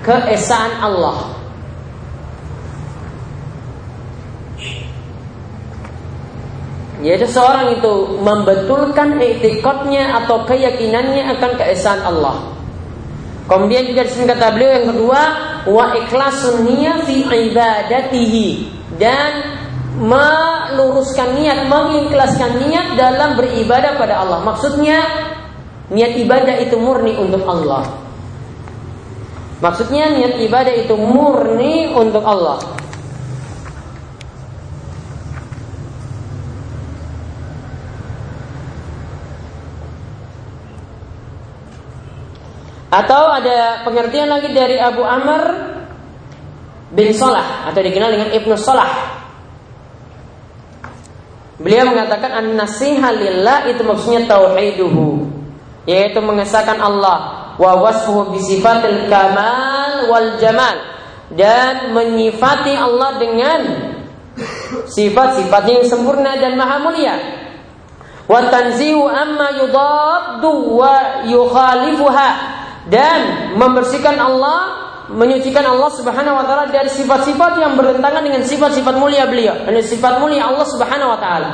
keesaan 0.05 0.73
Allah 0.83 1.33
Yaitu 6.97 7.29
seorang 7.29 7.77
itu 7.77 8.17
membetulkan 8.25 9.21
etikotnya 9.21 10.17
atau 10.23 10.41
keyakinannya 10.49 11.29
akan 11.37 11.51
keesaan 11.61 12.01
Allah. 12.01 12.57
Kemudian 13.47 13.87
juga 13.87 14.03
di 14.03 14.11
sini 14.11 14.25
kata 14.27 14.51
beliau 14.51 14.71
yang 14.81 14.87
kedua, 14.91 15.21
wa 15.69 15.85
ikhlasun 15.95 16.67
fi 17.07 17.15
ibadatihi 17.23 18.49
dan 18.99 19.31
meluruskan 19.97 21.37
niat, 21.37 21.69
mengikhlaskan 21.69 22.65
niat 22.65 22.87
dalam 22.99 23.39
beribadah 23.39 23.95
pada 23.95 24.25
Allah. 24.25 24.39
Maksudnya 24.43 24.99
niat 25.89 26.13
ibadah 26.19 26.55
itu 26.59 26.75
murni 26.75 27.15
untuk 27.15 27.45
Allah. 27.47 27.87
Maksudnya 29.57 30.13
niat 30.13 30.37
ibadah 30.37 30.73
itu 30.75 30.93
murni 30.93 31.89
untuk 31.95 32.21
Allah. 32.21 32.61
Atau 42.87 43.23
ada 43.27 43.83
pengertian 43.83 44.31
lagi 44.31 44.55
dari 44.55 44.79
Abu 44.79 45.03
Amr 45.03 45.43
bin 46.95 47.11
Salah 47.11 47.67
atau 47.67 47.83
dikenal 47.83 48.09
dengan 48.15 48.29
Ibnu 48.31 48.55
Salah. 48.55 48.91
Beliau 51.57 51.89
mengatakan 51.89 52.31
an-nasiha 52.31 53.09
lillah 53.11 53.67
itu 53.67 53.81
maksudnya 53.81 54.29
tauhiduhu, 54.29 55.25
yaitu 55.89 56.21
mengesahkan 56.21 56.77
Allah 56.77 57.49
wa 57.57 57.81
wasfuhu 57.81 58.37
bi 58.37 58.39
sifatil 58.39 59.09
kamal 59.09 60.05
wal 60.07 60.37
jamal 60.37 60.77
dan 61.33 61.91
menyifati 61.91 62.77
Allah 62.77 63.17
dengan 63.17 63.59
sifat-sifatnya 64.85 65.81
yang 65.81 65.87
sempurna 65.89 66.37
dan 66.37 66.55
maha 66.55 66.77
mulia. 66.79 67.15
Wa 68.29 68.47
tanzihu 68.47 69.09
amma 69.09 69.57
yudaddu 69.57 70.51
wa 70.77 71.25
yukhalifuha 71.25 72.29
dan 72.87 73.51
membersihkan 73.55 74.15
Allah, 74.15 74.59
menyucikan 75.11 75.63
Allah 75.63 75.91
Subhanahu 75.91 76.35
wa 76.35 76.45
taala 76.47 76.71
dari 76.71 76.91
sifat-sifat 76.91 77.59
yang 77.59 77.75
bertentangan 77.79 78.23
dengan 78.23 78.43
sifat-sifat 78.43 78.95
mulia 78.99 79.27
beliau, 79.27 79.55
dan 79.67 79.79
sifat 79.83 80.19
mulia 80.19 80.47
Allah 80.47 80.67
Subhanahu 80.67 81.09
wa 81.11 81.19
taala. 81.19 81.49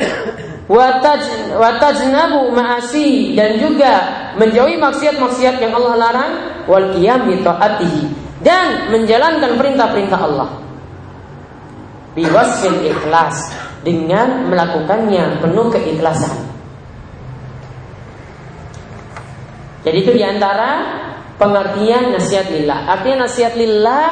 Ma'asi 2.54 3.34
dan 3.34 3.58
juga 3.58 3.92
menjauhi 4.38 4.78
maksiat-maksiat 4.78 5.58
yang 5.58 5.74
Allah 5.74 5.94
larang 5.98 6.32
wal 6.70 6.94
qiyam 6.94 7.26
dan 8.40 8.88
menjalankan 8.94 9.58
perintah-perintah 9.58 10.20
Allah. 10.20 10.48
Biwasfil 12.14 12.86
ikhlas 12.86 13.50
dengan 13.82 14.46
melakukannya 14.50 15.42
penuh 15.42 15.68
keikhlasan. 15.74 16.50
Jadi 19.80 19.96
itu 20.04 20.12
di 20.12 20.24
antara 20.24 20.70
pengertian 21.40 22.12
nasihat 22.12 22.52
lillah. 22.52 22.84
Artinya 22.84 23.24
nasihat 23.24 23.56
lillah 23.56 24.06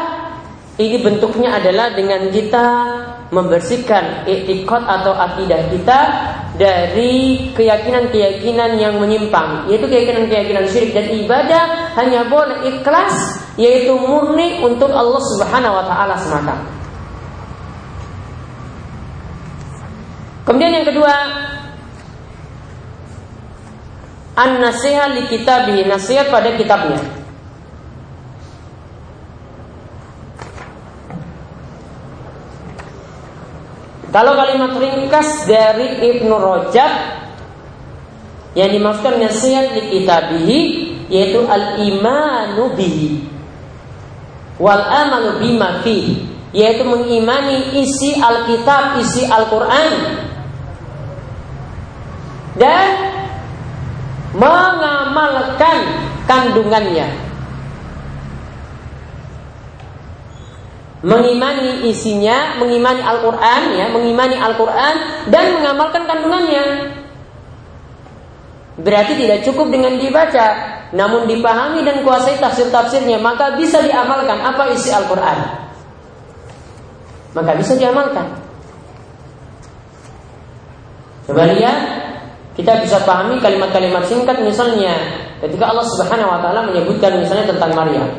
ini 0.81 0.97
bentuknya 1.05 1.61
adalah 1.61 1.93
dengan 1.93 2.33
kita 2.33 2.67
membersihkan 3.29 4.25
etikot 4.25 4.81
atau 4.81 5.13
akidah 5.13 5.69
kita 5.69 6.01
dari 6.57 7.53
keyakinan-keyakinan 7.53 8.81
yang 8.81 8.97
menyimpang 8.97 9.69
yaitu 9.69 9.85
keyakinan-keyakinan 9.85 10.65
syirik 10.65 10.97
dan 10.97 11.07
ibadah 11.13 11.65
hanya 12.01 12.25
boleh 12.25 12.65
ikhlas 12.65 13.45
yaitu 13.61 13.93
murni 14.01 14.65
untuk 14.65 14.89
Allah 14.89 15.21
Subhanahu 15.37 15.77
wa 15.77 15.85
taala 15.85 16.17
semata. 16.17 16.57
Kemudian 20.49 20.81
yang 20.81 20.87
kedua 20.89 21.13
an 24.39 24.63
nasihat 24.63 25.19
li 25.19 25.27
kitabi 25.27 25.83
nasihat 25.83 26.31
pada 26.31 26.55
kitabnya. 26.55 27.03
Kalau 34.09 34.33
kalimat 34.39 34.73
ringkas 34.79 35.45
dari 35.45 36.01
Ibnu 36.01 36.33
Rajab 36.33 36.93
yang 38.57 38.71
dimaksudkan 38.73 39.21
nasihat 39.21 39.77
di 39.77 39.83
kitabihi 39.93 40.61
yaitu 41.13 41.45
al-imanu 41.45 42.73
bihi 42.73 43.29
wal 44.57 44.81
amalu 44.81 45.45
bima 45.45 45.85
fihi 45.85 46.25
yaitu 46.57 46.89
mengimani 46.89 47.77
isi 47.85 48.17
Alkitab, 48.17 48.97
isi 49.05 49.29
Al-Qur'an. 49.29 50.25
Dan 52.57 53.08
mengamalkan 54.39 55.77
kandungannya 56.31 57.29
mengimani 61.03 61.87
isinya, 61.87 62.59
mengimani 62.59 63.03
Al-Quran, 63.03 63.63
ya, 63.79 63.87
mengimani 63.95 64.35
Al-Quran 64.35 64.95
dan 65.31 65.55
mengamalkan 65.55 66.03
kandungannya. 66.11 66.65
Berarti 68.79 69.19
tidak 69.19 69.43
cukup 69.47 69.71
dengan 69.75 69.99
dibaca, 69.99 70.47
namun 70.95 71.27
dipahami 71.27 71.83
dan 71.83 72.03
kuasai 72.07 72.39
tafsir-tafsirnya, 72.39 73.19
maka 73.19 73.59
bisa 73.59 73.83
diamalkan 73.83 74.39
apa 74.39 74.71
isi 74.75 74.91
Al-Quran. 74.95 75.39
Maka 77.35 77.51
bisa 77.59 77.75
diamalkan. 77.79 78.27
Coba 81.27 81.45
lihat, 81.53 82.08
kita 82.59 82.83
bisa 82.83 82.99
pahami 83.07 83.39
kalimat-kalimat 83.39 84.03
singkat 84.03 84.43
misalnya 84.43 84.99
ketika 85.39 85.71
Allah 85.71 85.87
Subhanahu 85.95 86.27
wa 86.27 86.43
taala 86.43 86.67
menyebutkan 86.67 87.15
misalnya 87.23 87.55
tentang 87.55 87.71
Maryam. 87.71 88.11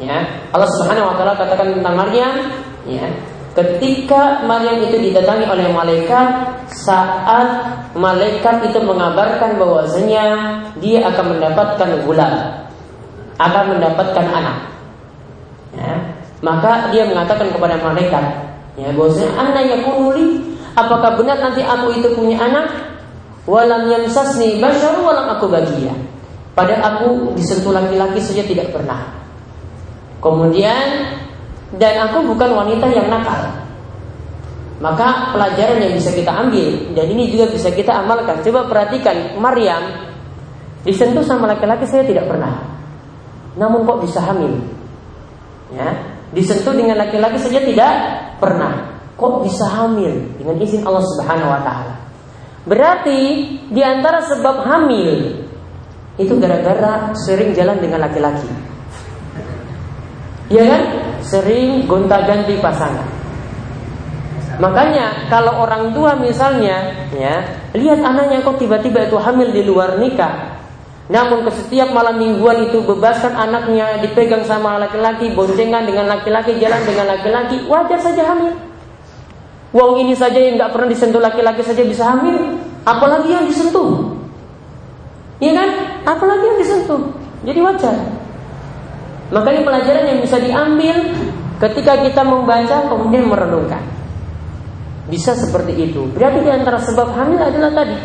Ya, 0.00 0.24
Allah 0.56 0.70
Subhanahu 0.80 1.12
wa 1.12 1.14
taala 1.20 1.36
katakan 1.36 1.76
tentang 1.76 1.92
Maryam, 1.92 2.56
ya, 2.88 3.04
ketika 3.52 4.40
Maryam 4.48 4.80
itu 4.80 4.96
didatangi 4.96 5.44
oleh 5.44 5.68
malaikat 5.76 6.56
saat 6.72 7.48
malaikat 7.92 8.64
itu 8.64 8.80
mengabarkan 8.80 9.60
bahwasanya 9.60 10.24
dia 10.80 11.04
akan 11.04 11.36
mendapatkan 11.36 11.90
bulan, 12.08 12.64
akan 13.36 13.64
mendapatkan 13.76 14.24
anak. 14.24 14.72
Ya, 15.76 15.92
maka 16.40 16.88
dia 16.88 17.04
mengatakan 17.04 17.52
kepada 17.52 17.76
malaikat, 17.76 18.24
ya 18.80 18.88
bahwasanya 18.96 19.36
anak 19.36 19.68
yakunuli, 19.68 20.49
apakah 20.74 21.18
benar 21.18 21.38
nanti 21.38 21.62
aku 21.62 21.94
itu 21.96 22.12
punya 22.14 22.38
anak? 22.42 22.66
Walam 23.48 23.88
yamsasni 23.88 24.60
bashar 24.60 25.00
walam 25.00 25.26
aku 25.34 25.48
bagia. 25.50 25.94
Pada 26.52 26.76
aku 26.82 27.34
disentuh 27.38 27.72
laki-laki 27.72 28.20
saja 28.20 28.44
tidak 28.44 28.74
pernah. 28.74 29.06
Kemudian 30.20 31.08
dan 31.78 32.10
aku 32.10 32.26
bukan 32.34 32.50
wanita 32.52 32.86
yang 32.90 33.08
nakal. 33.08 33.64
Maka 34.80 35.36
pelajaran 35.36 35.76
yang 35.76 35.92
bisa 35.92 36.08
kita 36.12 36.32
ambil 36.32 36.96
dan 36.96 37.06
ini 37.08 37.28
juga 37.28 37.48
bisa 37.52 37.68
kita 37.70 38.00
amalkan. 38.00 38.40
Coba 38.40 38.66
perhatikan 38.68 39.36
Maryam 39.36 40.08
disentuh 40.82 41.24
sama 41.24 41.48
laki-laki 41.52 41.84
saya 41.84 42.04
tidak 42.04 42.26
pernah. 42.26 42.64
Namun 43.60 43.84
kok 43.84 44.00
bisa 44.02 44.24
hamil? 44.24 44.56
Ya, 45.70 45.94
disentuh 46.34 46.74
dengan 46.74 46.98
laki-laki 46.98 47.38
saja 47.38 47.60
tidak 47.62 47.92
pernah. 48.42 48.89
Kok 49.20 49.44
bisa 49.44 49.68
hamil 49.68 50.32
dengan 50.40 50.56
izin 50.56 50.80
Allah 50.88 51.04
Subhanahu 51.04 51.52
wa 51.52 51.60
taala? 51.60 51.94
Berarti 52.64 53.20
di 53.68 53.82
antara 53.84 54.24
sebab 54.24 54.64
hamil 54.64 55.44
itu 56.16 56.32
gara-gara 56.40 57.12
sering 57.12 57.52
jalan 57.52 57.76
dengan 57.80 58.00
laki-laki. 58.00 58.48
Ya 60.48 60.64
kan? 60.64 60.82
Sering 61.20 61.84
gonta-ganti 61.84 62.56
pasangan. 62.64 63.06
Makanya 64.60 65.28
kalau 65.32 65.64
orang 65.64 65.92
tua 65.96 66.16
misalnya 66.20 67.08
ya 67.16 67.44
lihat 67.72 68.00
anaknya 68.04 68.44
kok 68.44 68.60
tiba-tiba 68.60 69.08
itu 69.08 69.16
hamil 69.16 69.52
di 69.56 69.64
luar 69.64 69.96
nikah, 69.96 70.60
namun 71.08 71.48
ke 71.48 71.50
setiap 71.64 71.90
malam 71.96 72.20
mingguan 72.20 72.68
itu 72.68 72.84
bebaskan 72.84 73.32
anaknya 73.36 74.04
dipegang 74.04 74.44
sama 74.44 74.76
laki-laki, 74.76 75.32
boncengan 75.32 75.88
dengan 75.88 76.12
laki-laki, 76.12 76.60
jalan 76.60 76.82
dengan 76.84 77.08
laki-laki, 77.08 77.56
wajar 77.66 78.00
saja 78.04 78.20
hamil. 78.30 78.69
Uang 79.70 80.02
ini 80.02 80.18
saja 80.18 80.34
yang 80.34 80.58
nggak 80.58 80.74
pernah 80.74 80.88
disentuh 80.90 81.22
laki-laki 81.22 81.62
saja 81.62 81.86
bisa 81.86 82.02
hamil, 82.10 82.58
apalagi 82.82 83.30
yang 83.30 83.46
disentuh. 83.46 84.18
Iya 85.38 85.52
kan? 85.56 85.68
Apalagi 86.04 86.44
yang 86.44 86.58
disentuh. 86.58 87.00
Jadi 87.46 87.58
wajar. 87.62 87.96
Makanya 89.30 89.62
pelajaran 89.62 90.04
yang 90.10 90.20
bisa 90.20 90.36
diambil 90.42 90.96
ketika 91.62 92.02
kita 92.02 92.22
membaca 92.26 92.76
kemudian 92.90 93.30
merenungkan. 93.30 93.80
Bisa 95.06 95.38
seperti 95.38 95.90
itu. 95.90 96.10
Berarti 96.12 96.42
di 96.42 96.50
antara 96.50 96.82
sebab 96.82 97.14
hamil 97.14 97.38
adalah 97.38 97.70
tadi. 97.70 97.96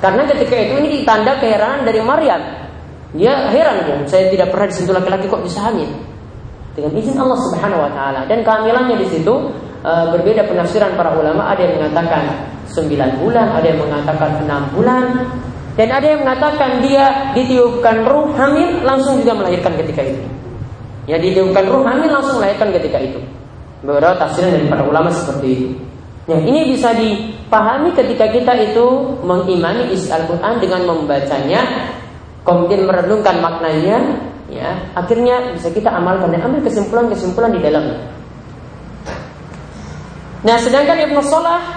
Karena 0.00 0.24
ketika 0.24 0.56
itu 0.56 0.72
ini 0.80 0.88
ditanda 1.00 1.36
keheranan 1.36 1.84
dari 1.84 2.00
Maryam. 2.00 2.40
Dia 3.12 3.52
heran 3.52 3.84
dia, 3.84 3.96
saya 4.06 4.30
tidak 4.30 4.54
pernah 4.54 4.70
disentuh 4.70 4.94
laki-laki 4.96 5.26
kok 5.28 5.42
bisa 5.44 5.68
hamil. 5.68 5.90
Dengan 6.72 6.94
izin 6.94 7.18
Allah 7.18 7.38
Subhanahu 7.42 7.82
wa 7.82 7.90
taala 7.90 8.20
dan 8.30 8.46
kehamilannya 8.46 8.96
di 9.02 9.06
situ 9.10 9.34
e, 9.80 9.92
berbeda 10.16 10.46
penafsiran 10.46 10.94
para 10.94 11.16
ulama, 11.16 11.50
ada 11.52 11.60
yang 11.64 11.80
mengatakan 11.80 12.22
9 12.70 13.20
bulan, 13.20 13.46
ada 13.56 13.66
yang 13.66 13.80
mengatakan 13.80 14.30
6 14.44 14.74
bulan, 14.76 15.04
dan 15.78 15.88
ada 15.96 16.06
yang 16.06 16.20
mengatakan 16.26 16.84
dia 16.84 17.32
ditiupkan 17.32 18.04
ruh 18.04 18.34
hamil 18.36 18.84
langsung 18.84 19.22
juga 19.22 19.32
melahirkan 19.38 19.74
ketika 19.80 20.02
itu. 20.04 20.22
Ya 21.08 21.16
ditiupkan 21.16 21.64
ruh 21.66 21.82
hamil 21.86 22.10
langsung 22.10 22.38
melahirkan 22.38 22.68
ketika 22.74 22.98
itu. 23.00 23.20
Beberapa 23.80 24.12
tafsiran 24.20 24.52
dari 24.52 24.66
para 24.68 24.84
ulama 24.84 25.08
seperti 25.08 25.46
itu. 25.48 25.68
Ya, 26.28 26.36
ini 26.36 26.76
bisa 26.76 26.92
dipahami 26.94 27.96
ketika 27.96 28.28
kita 28.28 28.52
itu 28.60 28.86
mengimani 29.24 29.90
isi 29.90 30.12
Al-Quran 30.12 30.62
dengan 30.62 30.86
membacanya, 30.86 31.90
kemudian 32.44 32.86
merenungkan 32.86 33.40
maknanya, 33.40 34.20
ya, 34.46 34.78
akhirnya 34.94 35.56
bisa 35.56 35.72
kita 35.72 35.90
amalkan 35.90 36.30
dan 36.30 36.44
ambil 36.44 36.60
kesimpulan-kesimpulan 36.68 37.50
di 37.56 37.60
dalamnya. 37.64 38.19
Nah, 40.40 40.56
sedangkan 40.56 40.96
Ibnu 41.10 41.20
Salah 41.20 41.76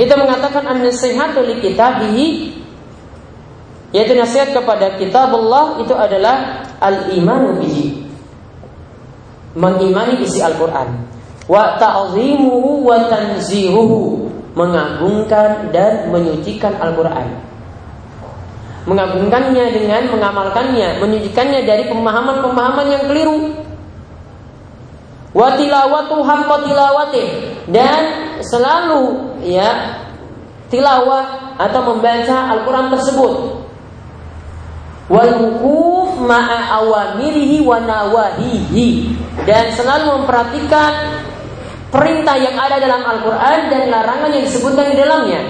itu 0.00 0.14
mengatakan 0.18 0.66
an-nasihatu 0.66 1.46
kitabihi 1.62 2.58
yaitu 3.92 4.16
nasihat 4.16 4.56
kepada 4.56 4.96
kitab 4.96 5.30
Allah 5.36 5.78
itu 5.84 5.92
adalah 5.92 6.64
al-imanu 6.80 7.60
bihi. 7.60 8.08
Mengimani 9.52 10.24
isi 10.24 10.40
Al-Quran. 10.40 10.96
Wa 11.44 11.76
ta'zimuhu 11.76 12.88
wa 12.88 13.12
tanzihuhu. 13.12 14.32
Mengagungkan 14.56 15.68
dan 15.76 16.08
menyucikan 16.08 16.72
Al-Quran. 16.80 17.36
Mengagungkannya 18.88 19.70
dengan 19.76 20.10
mengamalkannya 20.10 20.98
menyucikannya 20.98 21.62
dari 21.62 21.86
pemahaman-pemahaman 21.86 22.86
yang 22.90 23.04
keliru 23.06 23.61
wa 25.32 25.56
tilawatu 25.56 26.20
haqqa 26.20 26.56
tilawatih 26.68 27.28
dan 27.72 28.00
selalu 28.44 29.32
ya 29.44 30.00
tilawah 30.72 31.56
atau 31.60 31.80
membaca 31.92 32.56
Al-Quran 32.56 32.88
tersebut. 32.88 33.34
Wal 35.12 35.32
wukuf 35.36 36.24
ma'a 36.24 36.80
awamirihi 36.80 37.60
wa 37.60 37.76
nawahihi. 37.84 39.20
Dan 39.44 39.68
selalu 39.76 40.24
memperhatikan 40.24 41.20
perintah 41.92 42.36
yang 42.40 42.56
ada 42.56 42.80
dalam 42.80 43.04
Al-Qur'an 43.04 43.68
dan 43.68 43.92
larangan 43.92 44.32
yang 44.32 44.44
disebutkan 44.48 44.88
di 44.88 44.96
dalamnya. 44.96 45.40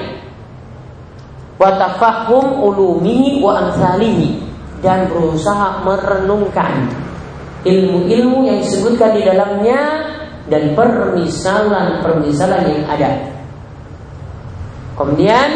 Wa 1.62 1.78
tafahum 1.78 2.58
ulumihi 2.58 3.38
wa 3.38 3.62
amsalihi 3.62 4.42
dan 4.82 5.06
berusaha 5.06 5.86
merenungkan 5.86 6.90
ilmu-ilmu 7.62 8.46
yang 8.46 8.58
disebutkan 8.62 9.14
di 9.14 9.22
dalamnya 9.22 9.80
dan 10.50 10.74
permisalan-permisalan 10.74 12.62
yang 12.66 12.84
ada. 12.90 13.10
Kemudian 14.98 15.50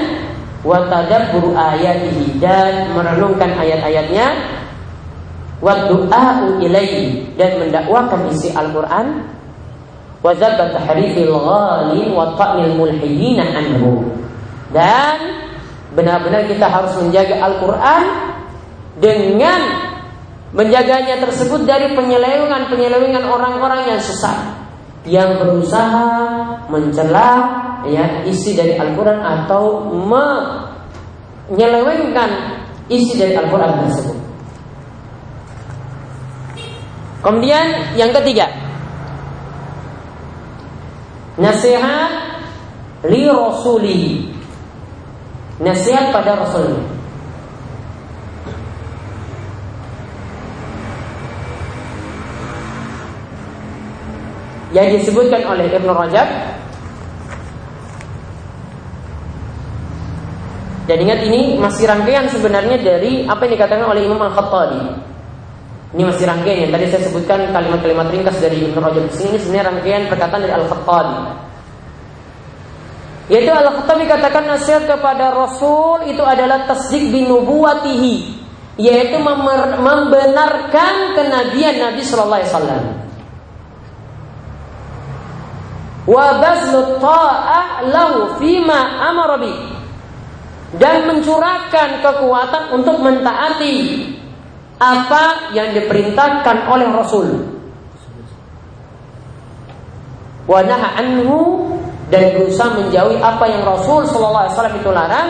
wa 0.66 0.86
tadabbur 0.90 1.54
ayatihi 1.54 2.42
dan 2.42 2.90
merenungkan 2.94 3.54
ayat-ayatnya 3.54 4.26
wa 5.62 5.88
du'a'u 5.88 6.60
ilaihi 6.62 7.36
dan 7.38 7.60
mendakwakan 7.60 8.28
isi 8.32 8.52
Al-Qur'an 8.52 9.24
wa 10.20 10.32
zakat 10.34 10.74
tahrifil 10.74 11.32
ghalin 11.32 12.08
wa 12.12 12.34
anhu 12.34 14.04
dan 14.74 15.16
benar-benar 15.94 16.44
kita 16.50 16.66
harus 16.66 16.92
menjaga 16.98 17.40
Al-Qur'an 17.40 18.04
dengan 19.00 19.60
menjaganya 20.54 21.18
tersebut 21.22 21.66
dari 21.66 21.94
penyelewengan-penyelewengan 21.96 23.24
orang-orang 23.26 23.90
yang 23.90 24.00
sesat 24.02 24.36
yang 25.06 25.38
berusaha 25.38 26.06
mencela 26.66 27.30
ya 27.86 28.26
isi 28.26 28.58
dari 28.58 28.74
Al-Qur'an 28.74 29.22
atau 29.22 29.90
menyelewengkan 31.50 32.30
isi 32.90 33.18
dari 33.18 33.38
Al-Qur'an 33.38 33.86
tersebut. 33.86 34.18
Kemudian 37.22 37.96
yang 37.98 38.14
ketiga 38.14 38.66
Nasihat 41.36 42.10
li 43.04 43.28
rasuli. 43.28 44.32
Nasihat 45.60 46.12
pada 46.12 46.36
rasulnya. 46.44 46.95
Yang 54.76 55.00
disebutkan 55.00 55.40
oleh 55.48 55.72
Ibn 55.72 55.88
Rajab 55.88 56.28
Dan 60.86 61.02
ingat 61.02 61.18
ini 61.26 61.58
masih 61.58 61.82
rangkaian 61.90 62.30
sebenarnya 62.30 62.78
dari 62.78 63.26
apa 63.26 63.42
yang 63.42 63.58
dikatakan 63.58 63.90
oleh 63.90 64.06
Imam 64.06 64.22
Al-Khattabi. 64.22 65.02
Ini 65.98 66.02
masih 66.06 66.30
rangkaian 66.30 66.58
yang 66.62 66.70
tadi 66.70 66.86
saya 66.86 67.02
sebutkan 67.10 67.50
kalimat-kalimat 67.50 68.06
ringkas 68.14 68.38
dari 68.38 68.70
Ibnu 68.70 68.78
Rajab 68.78 69.10
di 69.10 69.12
sini 69.18 69.34
ini 69.34 69.38
sebenarnya 69.42 69.66
rangkaian 69.74 70.02
perkataan 70.06 70.40
dari 70.46 70.54
Al-Khattabi. 70.54 71.18
Yaitu 73.34 73.50
Al-Khattabi 73.50 74.04
katakan 74.06 74.44
nasihat 74.46 74.86
kepada 74.86 75.34
Rasul 75.34 76.06
itu 76.06 76.22
adalah 76.22 76.70
tasdik 76.70 77.10
binubuwatihi 77.10 78.38
yaitu 78.76 79.16
membenarkan 79.82 80.94
kenabian 81.18 81.82
Nabi 81.82 82.00
Shallallahu 82.04 82.38
Alaihi 82.38 82.52
Wasallam. 82.54 83.05
Wa 86.06 86.38
lahu 87.82 88.38
fima 88.38 89.02
amara 89.10 89.42
dan 90.78 91.06
mencurahkan 91.10 92.02
kekuatan 92.02 92.62
untuk 92.78 93.02
mentaati 93.02 94.06
apa 94.78 95.54
yang 95.56 95.74
diperintahkan 95.74 96.56
oleh 96.70 96.88
Rasul. 96.94 97.28
Wa 100.46 100.62
anhu 100.62 101.66
dan 102.06 102.38
berusaha 102.38 102.70
menjauhi 102.78 103.18
apa 103.18 103.44
yang 103.50 103.66
Rasul 103.66 104.06
Shallallahu 104.06 104.46
Alaihi 104.46 104.54
Wasallam 104.54 104.76
itu 104.78 104.90
larang. 104.94 105.28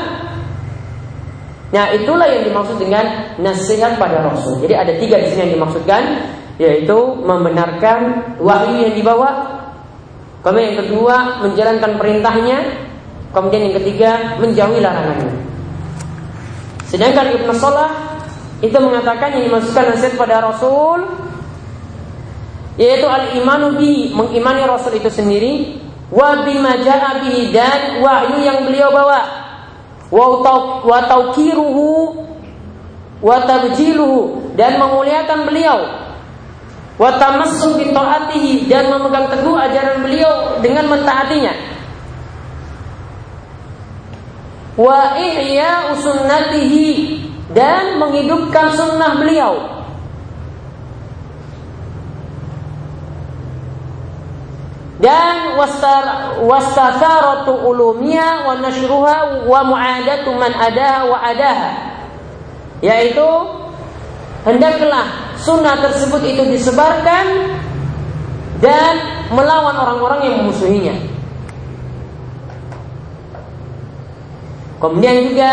Nah 1.72 1.86
itulah 1.96 2.28
yang 2.28 2.44
dimaksud 2.46 2.76
dengan 2.76 3.36
nasihat 3.40 3.96
pada 3.96 4.28
Rasul. 4.28 4.60
Jadi 4.60 4.74
ada 4.76 4.92
tiga 5.00 5.16
di 5.24 5.32
sini 5.32 5.40
yang 5.48 5.52
dimaksudkan, 5.56 6.02
yaitu 6.60 6.98
membenarkan 7.24 7.98
wahyu 8.44 8.86
yang 8.86 8.94
dibawa. 8.94 9.55
Kemudian 10.46 10.78
yang 10.78 10.78
kedua 10.86 11.16
menjalankan 11.42 11.98
perintahnya, 11.98 12.58
Kemudian 13.36 13.68
yang 13.68 13.76
ketiga 13.82 14.10
menjauhi 14.40 14.80
larangannya. 14.80 15.28
Sedangkan 16.88 17.36
Ibnu 17.36 17.52
Salah 17.60 18.16
itu 18.64 18.72
mengatakan 18.80 19.36
yang 19.36 19.52
dimasukkan 19.52 19.92
nasihat 19.92 20.16
pada 20.16 20.40
Rasul 20.40 21.04
yaitu 22.80 23.04
al-imanu 23.04 23.76
bi 23.76 24.08
mengimani 24.16 24.64
Rasul 24.64 24.96
itu 24.96 25.12
sendiri 25.12 25.84
wa 26.08 26.48
bima 26.48 26.80
jaa 26.80 27.20
dan 27.52 28.00
wahyu 28.00 28.40
yang 28.40 28.64
beliau 28.64 28.88
bawa. 28.88 29.20
Wa 30.08 30.98
tauqiruhu 31.04 31.88
wa 33.20 33.36
dan 34.56 34.72
memuliakan 34.80 35.38
beliau 35.44 36.05
wa 36.96 37.10
tamassuk 37.20 37.76
bi 37.76 37.92
taatihi 37.92 38.68
dan 38.68 38.88
memegang 38.88 39.28
teguh 39.28 39.52
ajaran 39.52 40.00
beliau 40.00 40.60
dengan 40.64 40.88
mentaatinya 40.88 41.76
wa 44.76 45.16
ihya 45.16 45.96
sunnatihi 45.96 46.88
dan 47.56 47.96
menghidupkan 47.96 48.76
sunnah 48.76 49.16
beliau. 49.16 49.54
Dan 54.96 55.60
wastasaratu 56.40 57.52
ulumnya 57.68 58.48
wa 58.48 58.56
nashruha 58.64 59.44
wa 59.44 59.60
mu'adatu 59.60 60.32
man 60.40 60.56
adaha 60.56 61.04
wa 61.04 61.18
adaha. 61.20 61.70
Yaitu 62.80 63.28
hendaklah 64.46 65.34
sunnah 65.42 65.82
tersebut 65.82 66.22
itu 66.22 66.42
disebarkan 66.54 67.26
dan 68.62 68.94
melawan 69.34 69.74
orang-orang 69.74 70.20
yang 70.30 70.34
memusuhinya. 70.46 70.96
Kemudian 74.76 75.32
juga 75.32 75.52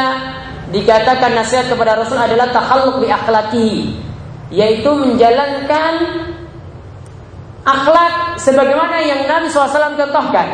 dikatakan 0.69 1.31
nasihat 1.33 1.71
kepada 1.71 1.97
Rasul 1.97 2.19
adalah 2.19 2.51
takhalluk 2.53 3.01
bi 3.01 3.07
akhlaki, 3.09 3.97
yaitu 4.51 4.89
menjalankan 4.93 5.93
akhlak 7.63 8.37
sebagaimana 8.37 8.99
yang 9.01 9.25
Nabi 9.25 9.47
SAW 9.49 9.95
contohkan. 9.95 10.47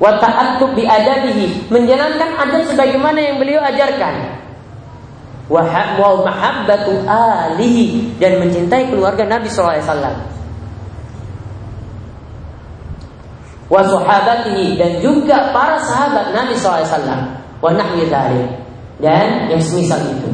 Wa 0.00 0.16
ta'attub 0.16 0.72
bi 0.72 0.88
adabihi, 0.88 1.68
menjalankan 1.68 2.40
adab 2.40 2.64
sebagaimana 2.72 3.20
yang 3.20 3.36
beliau 3.36 3.60
ajarkan. 3.60 4.39
Mahabbatu 5.50 7.02
alihi 7.10 8.14
dan 8.22 8.38
mencintai 8.38 8.86
keluarga 8.86 9.26
Nabi 9.26 9.50
SAW. 9.50 10.30
Wa 13.70 13.82
dan 14.78 14.92
juga 15.02 15.50
para 15.50 15.78
sahabat 15.82 16.30
Nabi 16.34 16.54
SAW 16.54 17.38
wa 17.60 17.70
dan 19.00 19.50
yang 19.50 19.62
semisal 19.62 20.00
itu. 20.06 20.30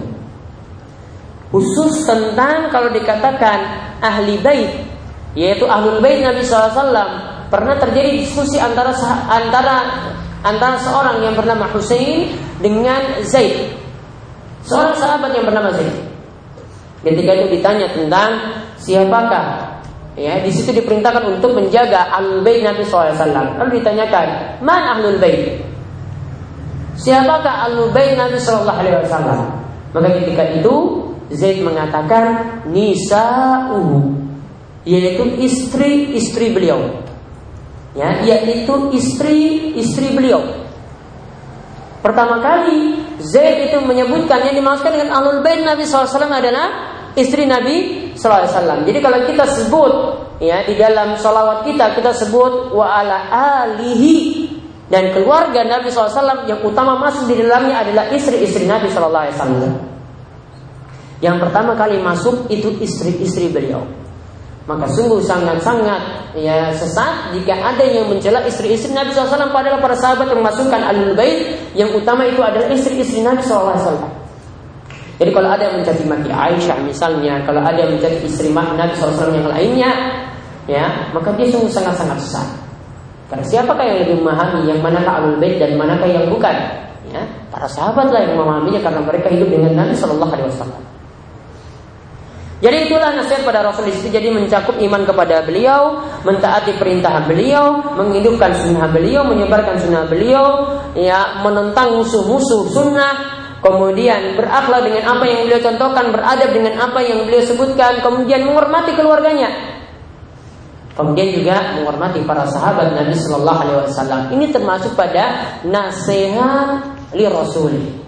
Khusus 1.49 2.05
tentang 2.05 2.69
kalau 2.69 2.91
dikatakan 2.93 3.59
ahli 4.05 4.37
bait 4.43 4.85
yaitu 5.37 5.65
ahlul 5.69 6.01
bait 6.01 6.21
Nabi 6.21 6.43
SAW 6.43 6.83
pernah 7.49 7.77
terjadi 7.79 8.21
diskusi 8.21 8.59
antara 8.59 8.93
antara 9.31 9.77
antara 10.43 10.77
seorang 10.83 11.23
yang 11.23 11.35
bernama 11.39 11.71
Husain 11.71 12.35
dengan 12.59 13.23
Zaid. 13.23 13.86
Seorang 14.67 14.95
sahabat 14.99 15.31
yang 15.33 15.47
bernama 15.47 15.71
Zaid. 15.73 15.95
Ketika 17.07 17.31
itu 17.39 17.47
ditanya 17.59 17.87
tentang 17.95 18.31
siapakah 18.83 19.79
ya 20.19 20.43
di 20.43 20.51
situ 20.51 20.75
diperintahkan 20.83 21.39
untuk 21.39 21.55
menjaga 21.55 22.11
ahlul 22.11 22.43
bait 22.43 22.67
Nabi 22.67 22.83
SAW. 22.83 23.15
Lalu 23.63 23.79
ditanyakan, 23.79 24.59
"Man 24.65 24.83
ahlul 24.99 25.23
bait?" 25.23 25.63
Siapakah 26.97 27.69
al 27.69 27.93
bait 27.93 28.17
Nabi 28.17 28.41
Wasallam? 28.41 29.41
Maka 29.93 30.09
ketika 30.21 30.45
itu 30.57 30.75
Zaid 31.29 31.61
mengatakan 31.61 32.65
nisa'uhu 32.71 34.17
yaitu 34.87 35.25
istri-istri 35.43 36.55
beliau. 36.55 37.03
Ya, 37.99 38.23
yaitu 38.23 38.95
istri-istri 38.95 40.15
beliau. 40.15 40.66
Pertama 42.07 42.39
kali 42.39 43.03
Zaid 43.19 43.67
itu 43.67 43.83
menyebutkan 43.83 44.47
yang 44.47 44.55
dimaksudkan 44.55 44.95
dengan 44.95 45.11
alul 45.19 45.43
bait 45.43 45.67
Nabi 45.67 45.83
SAW 45.83 46.31
adalah 46.31 46.95
istri 47.19 47.51
Nabi 47.51 48.07
SAW. 48.15 48.87
Jadi 48.87 48.99
kalau 49.03 49.27
kita 49.27 49.43
sebut 49.43 49.93
ya 50.39 50.63
di 50.63 50.79
dalam 50.79 51.19
salawat 51.19 51.67
kita 51.67 51.99
kita 51.99 52.15
sebut 52.15 52.71
wa 52.71 52.87
ala 53.03 53.27
alihi 53.67 54.47
dan 54.87 55.11
keluarga 55.19 55.67
Nabi 55.67 55.91
SAW 55.91 56.47
yang 56.47 56.63
utama 56.63 56.95
masuk 56.95 57.27
di 57.27 57.43
dalamnya 57.43 57.83
adalah 57.83 58.07
istri-istri 58.15 58.71
Nabi 58.71 58.87
SAW. 58.87 59.99
Yang 61.19 61.37
pertama 61.43 61.75
kali 61.75 61.99
masuk 61.99 62.47
itu 62.47 62.71
istri-istri 62.79 63.51
beliau. 63.51 63.83
Maka 64.67 64.91
sungguh 64.91 65.23
sangat-sangat 65.23 66.35
ya 66.35 66.75
sesat 66.75 67.31
jika 67.39 67.55
ada 67.55 67.87
yang 67.87 68.11
mencela 68.11 68.43
istri-istri 68.43 68.91
Nabi 68.91 69.15
SAW 69.15 69.55
padahal 69.55 69.79
para 69.79 69.95
sahabat 69.95 70.27
yang 70.27 70.43
masukkan 70.43 70.83
alul 70.83 71.15
bait 71.15 71.55
yang 71.79 71.95
utama 71.95 72.27
itu 72.27 72.43
adalah 72.43 72.67
istri-istri 72.75 73.23
Nabi 73.23 73.47
SAW. 73.47 74.11
Jadi 75.17 75.31
kalau 75.31 75.49
ada 75.49 75.71
yang 75.71 75.81
mencaci 75.81 76.05
maki 76.05 76.29
Aisyah 76.29 76.83
misalnya, 76.83 77.41
kalau 77.47 77.63
ada 77.63 77.79
yang 77.79 77.95
mencaci 77.95 78.27
istri 78.27 78.51
Nabi 78.51 78.93
SAW 78.99 79.33
yang 79.33 79.47
lainnya, 79.47 79.91
ya 80.67 81.15
maka 81.15 81.31
dia 81.39 81.47
sungguh 81.47 81.71
sangat-sangat 81.71 82.19
sesat. 82.19 82.49
Karena 83.31 83.47
siapakah 83.47 83.87
yang 83.87 83.99
lebih 84.03 84.19
memahami 84.19 84.67
yang 84.67 84.83
manakah 84.83 85.23
alul 85.23 85.39
bait 85.39 85.63
dan 85.63 85.79
manakah 85.79 86.11
yang 86.11 86.27
bukan? 86.27 86.55
Ya, 87.07 87.23
para 87.55 87.71
sahabat 87.71 88.11
lah 88.11 88.19
yang 88.19 88.35
memahaminya 88.35 88.83
karena 88.83 88.99
mereka 88.99 89.31
hidup 89.31 89.47
dengan 89.47 89.79
Nabi 89.79 89.95
Shallallahu 89.95 90.33
Alaihi 90.35 90.51
Wasallam. 90.51 90.96
Jadi 92.57 92.89
itulah 92.89 93.13
nasihat 93.13 93.45
pada 93.45 93.61
Rasul 93.61 93.93
itu 93.93 94.09
jadi 94.09 94.33
mencakup 94.33 94.81
iman 94.81 95.05
kepada 95.05 95.45
beliau, 95.45 96.01
mentaati 96.25 96.73
perintah 96.81 97.21
beliau, 97.29 97.85
menghidupkan 98.01 98.49
sunnah 98.57 98.89
beliau, 98.89 99.29
menyebarkan 99.29 99.77
sunnah 99.77 100.09
beliau, 100.09 100.65
ya 100.97 101.45
menentang 101.45 102.01
musuh-musuh 102.01 102.73
sunnah, 102.73 103.13
kemudian 103.61 104.41
berakhlak 104.41 104.89
dengan 104.89 105.05
apa 105.05 105.25
yang 105.29 105.45
beliau 105.45 105.61
contohkan, 105.61 106.09
beradab 106.09 106.51
dengan 106.57 106.81
apa 106.81 107.05
yang 107.05 107.29
beliau 107.29 107.45
sebutkan, 107.45 108.01
kemudian 108.01 108.49
menghormati 108.49 108.97
keluarganya, 108.97 109.77
Kemudian 110.97 111.29
juga 111.29 111.77
menghormati 111.77 112.25
para 112.25 112.49
sahabat 112.49 112.97
Nabi 112.97 113.13
Shallallahu 113.13 113.61
Alaihi 113.61 113.79
Wasallam. 113.85 114.21
Ini 114.33 114.49
termasuk 114.49 114.97
pada 114.97 115.53
nasihat 115.61 116.89
li 117.13 117.29
Rasul. 117.29 118.06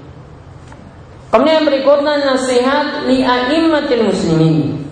Kemudian 1.29 1.61
yang 1.61 1.67
berikutnya 1.69 2.15
nasihat 2.25 3.05
li'aimmatil 3.05 4.05
muslimin. 4.09 4.89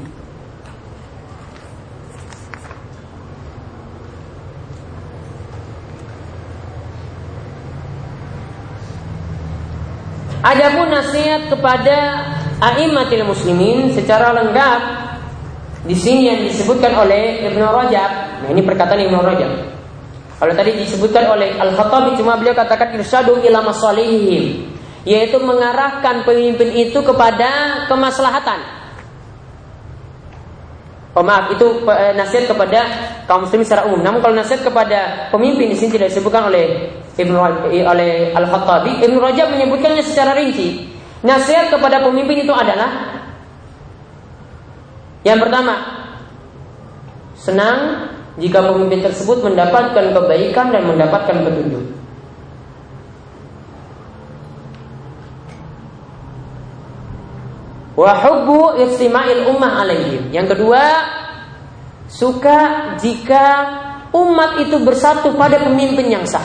Ada 10.46 10.79
pun 10.79 10.87
nasihat 10.94 11.51
kepada 11.51 11.99
Imatil 12.57 13.27
muslimin 13.27 13.90
secara 13.90 14.31
lengkap 14.31 14.81
di 15.90 15.96
sini 15.99 16.31
yang 16.31 16.40
disebutkan 16.46 16.94
oleh 16.94 17.51
Ibnu 17.51 17.66
Rajab. 17.66 18.11
Nah, 18.46 18.49
ini 18.55 18.62
perkataan 18.62 19.11
Ibnu 19.11 19.27
Rajab. 19.27 19.53
Kalau 20.38 20.53
tadi 20.55 20.79
disebutkan 20.79 21.35
oleh 21.35 21.59
Al-Khattabi 21.59 22.14
cuma 22.14 22.38
beliau 22.38 22.55
katakan 22.55 22.94
irsyadu 22.94 23.42
ila 23.42 23.66
masalihim 23.66 24.76
yaitu 25.07 25.38
mengarahkan 25.38 26.27
pemimpin 26.27 26.75
itu 26.75 26.99
kepada 26.99 27.87
kemaslahatan. 27.87 28.59
Oh 31.16 31.25
maaf, 31.25 31.49
itu 31.49 31.81
eh, 31.88 32.12
nasihat 32.12 32.53
kepada 32.53 32.81
kaum 33.25 33.49
muslimin 33.49 33.64
secara 33.64 33.88
umum. 33.88 34.05
Namun 34.05 34.21
kalau 34.21 34.37
nasihat 34.37 34.69
kepada 34.69 35.33
pemimpin 35.33 35.73
di 35.73 35.77
sini 35.79 35.97
tidak 35.97 36.12
disebutkan 36.12 36.53
oleh 36.53 36.92
Ibnu 37.16 37.40
eh, 37.73 37.88
oleh 37.88 38.37
Al-Khattabi, 38.37 39.01
Ibnu 39.01 39.16
Rajab 39.16 39.57
menyebutkannya 39.57 40.05
secara 40.05 40.37
rinci. 40.37 40.92
Nasihat 41.25 41.73
kepada 41.73 42.05
pemimpin 42.05 42.45
itu 42.45 42.53
adalah 42.53 43.16
yang 45.25 45.40
pertama, 45.40 45.75
senang 47.33 48.12
jika 48.37 48.61
pemimpin 48.61 49.01
tersebut 49.01 49.40
mendapatkan 49.40 50.12
kebaikan 50.12 50.69
dan 50.69 50.85
mendapatkan 50.85 51.37
petunjuk. 51.49 51.96
Wahubbu 57.97 58.77
istima'il 58.85 59.49
ummah 59.49 59.81
alaihim. 59.81 60.29
Yang 60.29 60.53
kedua, 60.53 60.85
suka 62.13 62.93
jika 63.01 63.45
umat 64.13 64.61
itu 64.61 64.77
bersatu 64.85 65.33
pada 65.33 65.65
pemimpin 65.65 66.13
yang 66.13 66.29
sah. 66.29 66.45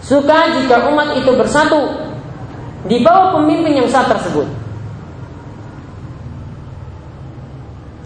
Suka 0.00 0.56
jika 0.56 0.88
umat 0.88 1.20
itu 1.20 1.32
bersatu 1.36 1.80
di 2.88 3.04
bawah 3.04 3.40
pemimpin 3.40 3.84
yang 3.84 3.88
sah 3.92 4.08
tersebut. 4.08 4.48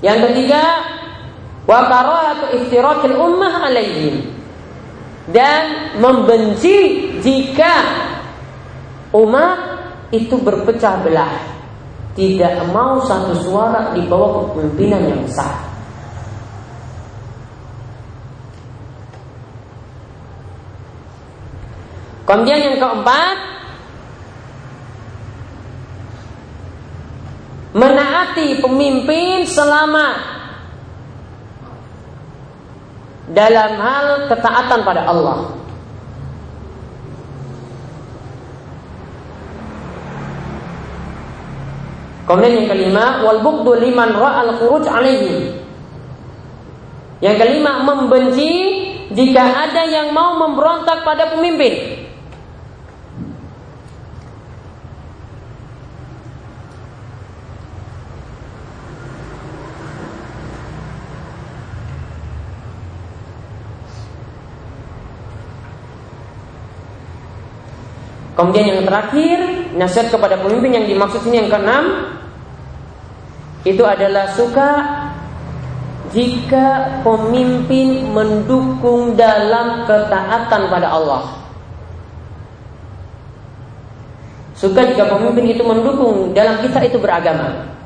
Yang 0.03 0.19
ketiga, 0.31 0.63
wa 1.67 1.79
karahatu 1.87 2.59
iftirakil 2.59 3.15
ummah 3.19 3.71
alaihim. 3.71 4.35
Dan 5.31 5.95
membenci 6.01 7.07
jika 7.21 7.85
umat 9.13 9.78
itu 10.09 10.35
berpecah 10.41 11.05
belah 11.05 11.59
tidak 12.19 12.67
mau 12.75 12.99
satu 13.07 13.37
suara 13.39 13.95
di 13.95 14.03
bawah 14.09 14.51
kepemimpinan 14.51 15.03
yang 15.07 15.23
sah. 15.31 15.69
Kemudian 22.27 22.61
yang 22.61 22.77
keempat, 22.77 23.37
menaati 27.73 28.61
pemimpin 28.61 29.49
selama 29.49 30.19
dalam 33.33 33.71
hal 33.81 34.07
ketaatan 34.29 34.81
pada 34.85 35.03
Allah. 35.09 35.58
Kemudian 42.29 42.61
yang 42.61 42.69
kelima, 42.69 43.25
wal 43.25 43.41
bughdu 43.41 43.81
liman 43.81 44.13
ra'al 44.13 44.61
khuruj 44.61 44.85
alaihi. 44.85 45.49
Yang 47.25 47.37
kelima, 47.41 47.81
membenci 47.89 48.53
jika 49.17 49.41
ada 49.65 49.89
yang 49.89 50.13
mau 50.13 50.37
memberontak 50.37 51.09
pada 51.09 51.33
pemimpin. 51.33 52.05
Kemudian 68.37 68.71
yang 68.71 68.83
terakhir, 68.87 69.39
nasihat 69.75 70.15
kepada 70.15 70.39
pemimpin 70.39 70.77
yang 70.77 70.87
dimaksud 70.87 71.27
ini 71.27 71.43
yang 71.43 71.51
keenam, 71.51 72.18
itu 73.67 73.83
adalah 73.83 74.31
suka 74.39 74.71
jika 76.15 77.01
pemimpin 77.05 78.09
mendukung 78.15 79.19
dalam 79.19 79.85
ketaatan 79.85 80.63
pada 80.73 80.89
Allah. 80.89 81.23
Suka 84.59 84.83
jika 84.91 85.07
pemimpin 85.07 85.55
itu 85.55 85.63
mendukung 85.63 86.35
dalam 86.35 86.59
kita 86.59 86.83
itu 86.87 86.99
beragama. 86.99 87.79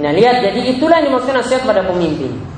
Nah 0.00 0.16
lihat, 0.16 0.40
jadi 0.40 0.76
itulah 0.76 0.96
yang 1.00 1.12
dimaksud 1.12 1.32
nasihat 1.36 1.62
pada 1.68 1.84
pemimpin. 1.84 2.49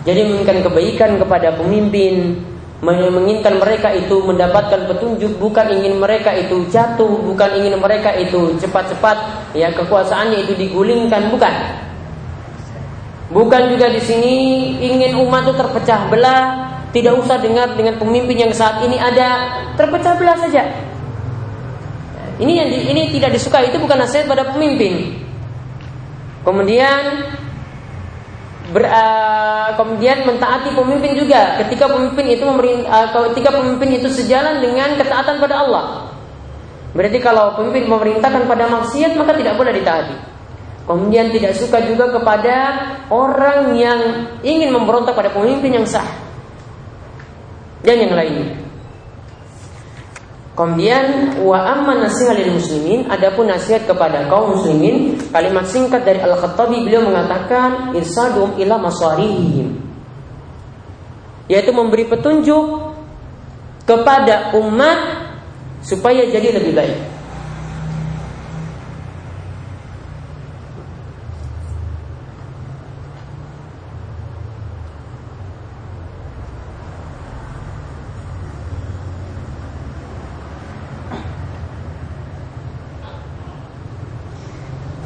Jadi 0.00 0.20
menginginkan 0.24 0.64
kebaikan 0.64 1.10
kepada 1.20 1.52
pemimpin, 1.60 2.40
menginginkan 2.80 3.60
mereka 3.60 3.92
itu 3.92 4.16
mendapatkan 4.24 4.88
petunjuk, 4.88 5.36
bukan 5.36 5.68
ingin 5.68 6.00
mereka 6.00 6.32
itu 6.32 6.64
jatuh, 6.72 7.20
bukan 7.20 7.50
ingin 7.60 7.76
mereka 7.76 8.16
itu 8.16 8.56
cepat-cepat 8.56 9.16
ya 9.52 9.68
kekuasaannya 9.76 10.48
itu 10.48 10.56
digulingkan, 10.56 11.28
bukan. 11.28 11.52
Bukan 13.30 13.62
juga 13.76 13.92
di 13.92 14.02
sini 14.02 14.34
ingin 14.80 15.14
umat 15.20 15.46
itu 15.46 15.54
terpecah 15.54 16.08
belah, 16.08 16.42
tidak 16.90 17.20
usah 17.20 17.38
dengar 17.38 17.76
dengan 17.76 18.00
pemimpin 18.00 18.48
yang 18.48 18.52
saat 18.56 18.82
ini 18.82 18.98
ada, 18.98 19.60
terpecah 19.76 20.16
belah 20.16 20.40
saja. 20.40 20.66
Ini 22.40 22.52
yang 22.56 22.68
di, 22.72 22.78
ini 22.88 23.02
tidak 23.12 23.36
disukai 23.36 23.68
itu 23.68 23.76
bukan 23.76 24.00
nasihat 24.00 24.24
pada 24.24 24.48
pemimpin. 24.48 25.20
Kemudian 26.40 27.28
ber, 28.70 28.86
uh, 28.86 29.74
kemudian 29.74 30.22
mentaati 30.22 30.70
pemimpin 30.74 31.18
juga 31.18 31.58
ketika 31.64 31.90
pemimpin 31.90 32.26
itu 32.30 32.44
memberi 32.46 32.86
uh, 32.86 33.10
ketika 33.34 33.50
pemimpin 33.58 33.98
itu 33.98 34.08
sejalan 34.10 34.62
dengan 34.62 34.94
ketaatan 34.94 35.42
pada 35.42 35.54
Allah. 35.66 35.86
Berarti 36.90 37.18
kalau 37.22 37.54
pemimpin 37.54 37.86
memerintahkan 37.86 38.50
pada 38.50 38.66
maksiat 38.66 39.14
maka 39.14 39.34
tidak 39.38 39.54
boleh 39.58 39.74
ditaati. 39.74 40.16
Kemudian 40.84 41.30
tidak 41.30 41.54
suka 41.54 41.86
juga 41.86 42.10
kepada 42.10 42.56
orang 43.14 43.78
yang 43.78 44.00
ingin 44.42 44.74
memberontak 44.74 45.14
pada 45.14 45.30
pemimpin 45.30 45.78
yang 45.82 45.86
sah 45.86 46.06
dan 47.80 47.96
yang 47.96 48.12
lainnya. 48.12 48.59
Kemudian 50.60 51.40
wa 51.40 51.56
amma 51.56 52.04
nasihat 52.04 52.36
lil 52.36 52.60
muslimin, 52.60 53.08
adapun 53.08 53.48
nasihat 53.48 53.88
kepada 53.88 54.28
kaum 54.28 54.60
muslimin, 54.60 55.16
kalimat 55.32 55.64
singkat 55.64 56.04
dari 56.04 56.20
Al-Khattabi 56.20 56.84
beliau 56.84 57.08
mengatakan 57.08 57.96
irsadum 57.96 58.60
ila 58.60 58.76
masarihim. 58.76 59.80
Yaitu 61.48 61.72
memberi 61.72 62.04
petunjuk 62.04 62.92
kepada 63.88 64.52
umat 64.60 65.32
supaya 65.80 66.28
jadi 66.28 66.52
lebih 66.60 66.76
baik. 66.76 66.98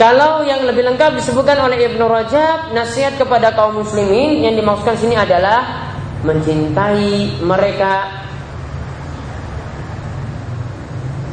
Kalau 0.05 0.45
yang 0.45 0.69
lebih 0.69 0.85
lengkap 0.85 1.17
disebutkan 1.17 1.65
oleh 1.65 1.89
Ibnu 1.89 2.05
Rajab, 2.05 2.77
nasihat 2.77 3.17
kepada 3.17 3.57
kaum 3.57 3.81
muslimin 3.81 4.45
yang 4.45 4.53
dimaksudkan 4.53 5.01
sini 5.01 5.17
adalah 5.17 5.89
mencintai 6.21 7.41
mereka 7.41 8.13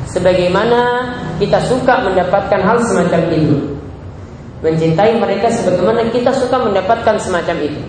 sebagaimana 0.08 1.04
kita 1.36 1.60
suka 1.68 2.00
mendapatkan 2.00 2.64
hal 2.64 2.80
semacam 2.88 3.22
itu. 3.36 3.76
Mencintai 4.64 5.20
mereka 5.20 5.52
sebagaimana 5.52 6.08
kita 6.08 6.32
suka 6.32 6.64
mendapatkan 6.64 7.20
semacam 7.20 7.58
itu. 7.68 7.82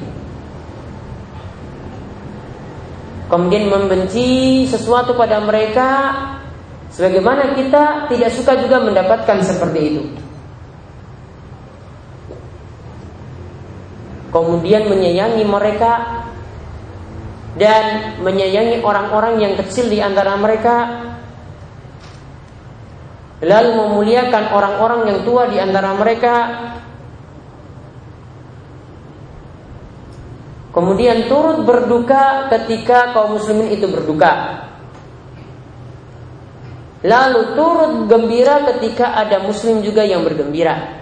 Kemudian 3.30 3.70
membenci 3.70 4.66
sesuatu 4.66 5.14
pada 5.14 5.38
mereka 5.46 6.10
sebagaimana 6.90 7.54
kita 7.54 8.10
tidak 8.10 8.34
suka 8.34 8.58
juga 8.58 8.82
mendapatkan 8.82 9.46
seperti 9.46 9.78
itu. 9.86 10.21
Kemudian 14.32 14.88
menyayangi 14.88 15.44
mereka 15.44 16.24
dan 17.60 18.16
menyayangi 18.24 18.80
orang-orang 18.80 19.44
yang 19.44 19.54
kecil 19.60 19.92
di 19.92 20.00
antara 20.00 20.34
mereka 20.40 21.04
lalu 23.44 23.70
memuliakan 23.76 24.44
orang-orang 24.56 25.00
yang 25.12 25.18
tua 25.28 25.52
di 25.52 25.60
antara 25.60 25.92
mereka 25.92 26.34
Kemudian 30.72 31.28
turut 31.28 31.68
berduka 31.68 32.48
ketika 32.48 33.12
kaum 33.12 33.36
muslimin 33.36 33.76
itu 33.76 33.84
berduka. 33.92 34.64
Lalu 37.04 37.40
turut 37.52 37.92
gembira 38.08 38.64
ketika 38.72 39.12
ada 39.12 39.44
muslim 39.44 39.84
juga 39.84 40.00
yang 40.00 40.24
bergembira. 40.24 41.01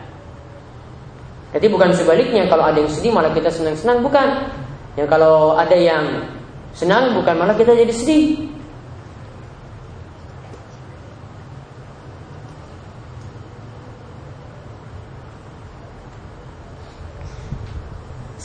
Jadi 1.51 1.67
bukan 1.67 1.91
sebaliknya 1.91 2.47
kalau 2.47 2.63
ada 2.63 2.79
yang 2.79 2.91
sedih 2.91 3.11
malah 3.11 3.35
kita 3.35 3.51
senang-senang 3.51 4.07
bukan. 4.07 4.51
Yang 4.95 5.09
kalau 5.11 5.59
ada 5.59 5.75
yang 5.75 6.31
senang 6.71 7.19
bukan 7.19 7.35
malah 7.35 7.59
kita 7.59 7.75
jadi 7.75 7.91
sedih. 7.91 8.51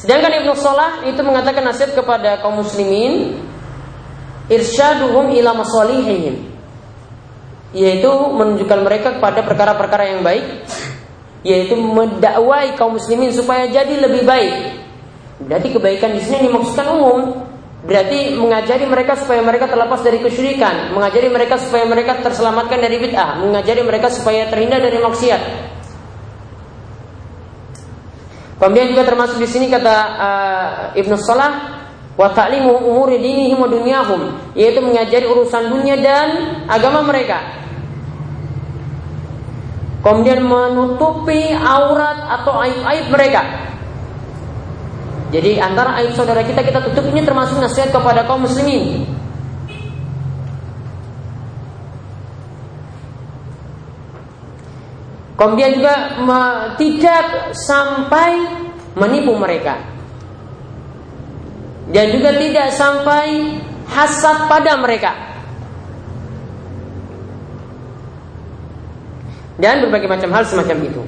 Sedangkan 0.05 0.37
Ibnu 0.37 0.53
Salah 0.53 1.01
itu 1.09 1.17
mengatakan 1.25 1.65
nasihat 1.65 1.97
kepada 1.97 2.37
kaum 2.37 2.61
muslimin 2.61 3.41
irsyaduhum 4.53 5.33
ila 5.33 5.57
masalihihim 5.57 6.45
yaitu 7.73 8.07
menunjukkan 8.07 8.79
mereka 8.85 9.07
kepada 9.17 9.41
perkara-perkara 9.41 10.13
yang 10.13 10.21
baik 10.21 10.45
yaitu 11.45 11.77
mendakwai 11.77 12.73
kaum 12.73 12.97
muslimin 12.97 13.29
supaya 13.29 13.69
jadi 13.69 14.01
lebih 14.01 14.25
baik. 14.25 14.81
Berarti 15.45 15.67
kebaikan 15.69 16.17
di 16.17 16.21
sini 16.25 16.49
dimaksudkan 16.49 16.89
umum. 16.89 17.45
Berarti 17.85 18.33
mengajari 18.33 18.89
mereka 18.89 19.13
supaya 19.13 19.45
mereka 19.45 19.69
terlepas 19.69 20.01
dari 20.01 20.17
kesyirikan, 20.17 20.97
mengajari 20.97 21.29
mereka 21.29 21.61
supaya 21.61 21.85
mereka 21.85 22.17
terselamatkan 22.17 22.81
dari 22.81 22.97
bid'ah, 22.97 23.45
mengajari 23.45 23.85
mereka 23.85 24.09
supaya 24.09 24.49
terhindar 24.49 24.81
dari 24.81 24.97
maksiat, 24.97 25.41
Kemudian 28.55 28.87
juga 28.95 29.03
termasuk 29.03 29.35
di 29.35 29.47
sini 29.51 29.67
kata 29.67 29.95
uh, 30.15 30.71
Ibnu 30.95 31.15
Salah 31.19 31.83
wa 32.15 32.31
ta'limu 32.31 32.87
umuri 32.87 33.19
dinihim 33.19 33.59
wa 33.59 33.67
dunyahum 33.67 34.31
yaitu 34.55 34.79
mengajari 34.79 35.27
urusan 35.27 35.67
dunia 35.67 35.99
dan 35.99 36.27
agama 36.71 37.03
mereka. 37.03 37.64
Kemudian 40.05 40.45
menutupi 40.45 41.49
aurat 41.49 42.29
atau 42.29 42.61
aib-aib 42.61 43.09
mereka. 43.09 43.41
Jadi 45.33 45.57
antara 45.57 45.97
aib 45.97 46.13
saudara 46.13 46.45
kita 46.45 46.61
kita 46.61 46.77
tutup 46.85 47.09
ini 47.09 47.25
termasuk 47.25 47.57
nasihat 47.57 47.89
kepada 47.89 48.21
kaum 48.29 48.45
muslimin. 48.45 49.09
Kemudian 55.35 55.81
juga 55.81 56.21
tidak 56.77 57.57
sampai 57.57 58.45
menipu 58.93 59.33
mereka. 59.35 59.81
Dan 61.89 62.13
juga 62.13 62.29
tidak 62.37 62.71
sampai 62.77 63.57
hasad 63.89 64.47
pada 64.47 64.77
mereka. 64.77 65.34
Dan 69.55 69.87
berbagai 69.87 70.11
macam 70.11 70.29
hal 70.35 70.43
semacam 70.43 70.77
itu. 70.83 71.03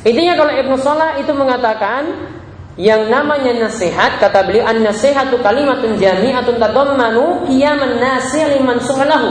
Intinya 0.00 0.34
kalau 0.34 0.52
Ibnu 0.56 0.76
Salah 0.80 1.20
itu 1.20 1.30
mengatakan 1.36 2.32
yang 2.80 3.12
namanya 3.12 3.68
nasihat 3.68 4.16
kata 4.16 4.48
beliau 4.48 4.64
an 4.64 4.80
nasihatu 4.80 5.36
kalimatun 5.44 6.00
jami'atun 6.00 6.56
tadammanu 6.56 7.44
qiyaman 7.44 8.00
nasi 8.00 8.40
liman 8.40 8.80
su'alahu 8.80 9.28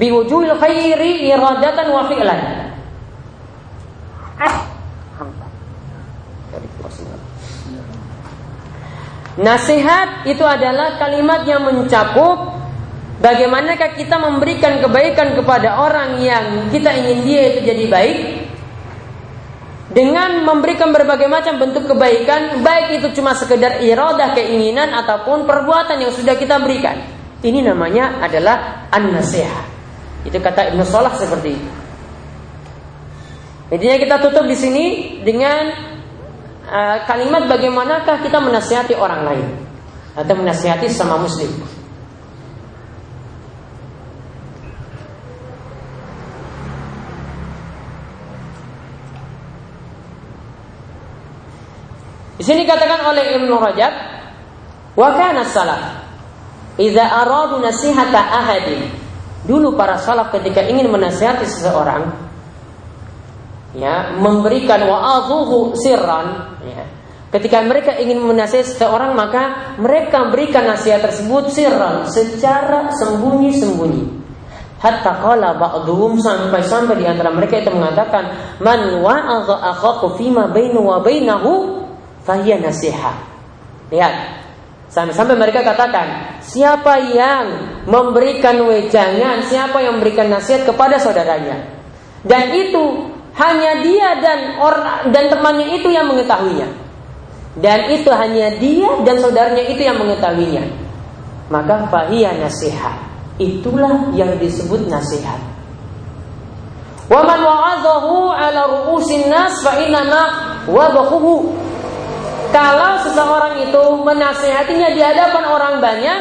biwujuhil 0.00 0.56
khairi 0.56 1.28
iradatan 1.28 1.86
wa 1.92 2.08
fi'lan. 2.08 2.40
Nasihat 9.34 10.30
itu 10.30 10.46
adalah 10.46 10.94
kalimat 10.94 11.42
yang 11.42 11.66
mencakup 11.66 12.53
bagaimanakah 13.24 13.96
kita 13.96 14.20
memberikan 14.20 14.84
kebaikan 14.84 15.32
kepada 15.32 15.80
orang 15.80 16.20
yang 16.20 16.68
kita 16.68 16.92
ingin 16.92 17.18
dia 17.24 17.42
itu 17.56 17.60
jadi 17.64 17.84
baik 17.88 18.18
dengan 19.96 20.44
memberikan 20.44 20.92
berbagai 20.92 21.24
macam 21.30 21.56
bentuk 21.56 21.88
kebaikan 21.88 22.60
baik 22.60 23.00
itu 23.00 23.16
cuma 23.16 23.32
sekedar 23.32 23.80
iradah 23.80 24.36
keinginan 24.36 24.92
ataupun 24.92 25.48
perbuatan 25.48 26.04
yang 26.04 26.12
sudah 26.12 26.36
kita 26.36 26.60
berikan. 26.60 27.00
Ini 27.40 27.62
namanya 27.62 28.20
adalah 28.20 28.88
an-nasihat. 28.90 29.70
Itu 30.26 30.40
kata 30.40 30.72
Ibnu 30.72 30.82
Salah 30.82 31.14
seperti 31.14 31.54
itu. 31.54 31.70
Intinya 33.70 33.96
kita 34.00 34.16
tutup 34.20 34.44
di 34.50 34.56
sini 34.56 34.84
dengan 35.22 35.72
uh, 36.68 36.96
kalimat 37.06 37.46
bagaimanakah 37.46 38.24
kita 38.24 38.40
menasihati 38.42 38.96
orang 38.98 39.22
lain 39.24 39.48
atau 40.16 40.34
menasihati 40.34 40.90
sama 40.90 41.20
muslim. 41.22 41.83
Di 52.34 52.42
sini 52.42 52.66
katakan 52.66 53.14
oleh 53.14 53.38
Ibnu 53.38 53.54
Rajab, 53.54 53.92
wa 54.98 55.08
kana 55.14 55.46
salaf 55.46 55.82
idza 56.78 57.06
aradu 57.06 57.62
nasihata 57.62 58.18
ahadin 58.18 59.04
Dulu 59.44 59.76
para 59.76 60.00
salaf 60.00 60.32
ketika 60.32 60.64
ingin 60.64 60.88
menasihati 60.88 61.44
seseorang 61.44 62.08
ya, 63.76 64.16
memberikan 64.16 64.88
wa'adhuhu 64.88 65.76
sirran 65.76 66.56
ya. 66.64 66.88
Ketika 67.28 67.60
mereka 67.60 67.92
ingin 68.00 68.24
menasihati 68.24 68.72
seseorang 68.72 69.12
maka 69.12 69.76
mereka 69.76 70.32
berikan 70.32 70.64
nasihat 70.64 71.04
tersebut 71.04 71.52
sirran 71.52 72.08
secara 72.08 72.88
sembunyi-sembunyi. 72.96 74.24
Hatta 74.80 75.20
qala 75.20 75.60
ba'dhum 75.60 76.16
sampai-sampai 76.24 76.96
di 76.96 77.04
antara 77.04 77.28
mereka 77.28 77.60
itu 77.60 77.68
mengatakan 77.68 78.56
man 78.64 79.04
wa'adha 79.04 79.60
akhaku 79.76 80.16
fima 80.16 80.48
bainu 80.48 80.88
wa 80.88 81.04
bainahu 81.04 81.73
fahiya 82.24 82.60
nasihat. 82.60 83.16
Lihat, 83.92 84.44
Sampai-sampai 84.94 85.34
mereka 85.34 85.66
katakan, 85.66 86.38
siapa 86.38 87.02
yang 87.10 87.46
memberikan 87.82 88.62
wejangan, 88.62 89.42
siapa 89.42 89.82
yang 89.82 89.98
memberikan 89.98 90.30
nasihat 90.30 90.62
kepada 90.70 91.02
saudaranya. 91.02 91.66
Dan 92.22 92.54
itu 92.54 93.10
hanya 93.34 93.82
dia 93.82 94.22
dan 94.22 94.62
orang 94.62 95.10
dan 95.10 95.34
temannya 95.34 95.82
itu 95.82 95.90
yang 95.90 96.06
mengetahuinya. 96.06 96.70
Dan 97.58 97.90
itu 97.90 98.06
hanya 98.14 98.54
dia 98.54 99.02
dan 99.02 99.18
saudaranya 99.18 99.66
itu 99.66 99.82
yang 99.82 99.98
mengetahuinya. 99.98 100.62
Maka 101.50 101.90
fahiyah 101.90 102.38
nasihat. 102.38 102.94
Itulah 103.42 104.14
yang 104.14 104.38
disebut 104.38 104.86
nasihat. 104.86 105.42
Waman 107.10 107.40
wa'adhahu 107.42 108.30
ala 108.30 108.62
ru'usin 108.70 109.26
nas 109.26 109.58
fa 109.58 109.74
inna 109.82 110.06
wadhahu 110.70 111.63
kalau 112.54 113.02
seseorang 113.02 113.66
itu 113.66 113.82
menasehatinya 114.06 114.94
di 114.94 115.02
hadapan 115.02 115.44
orang 115.50 115.74
banyak, 115.82 116.18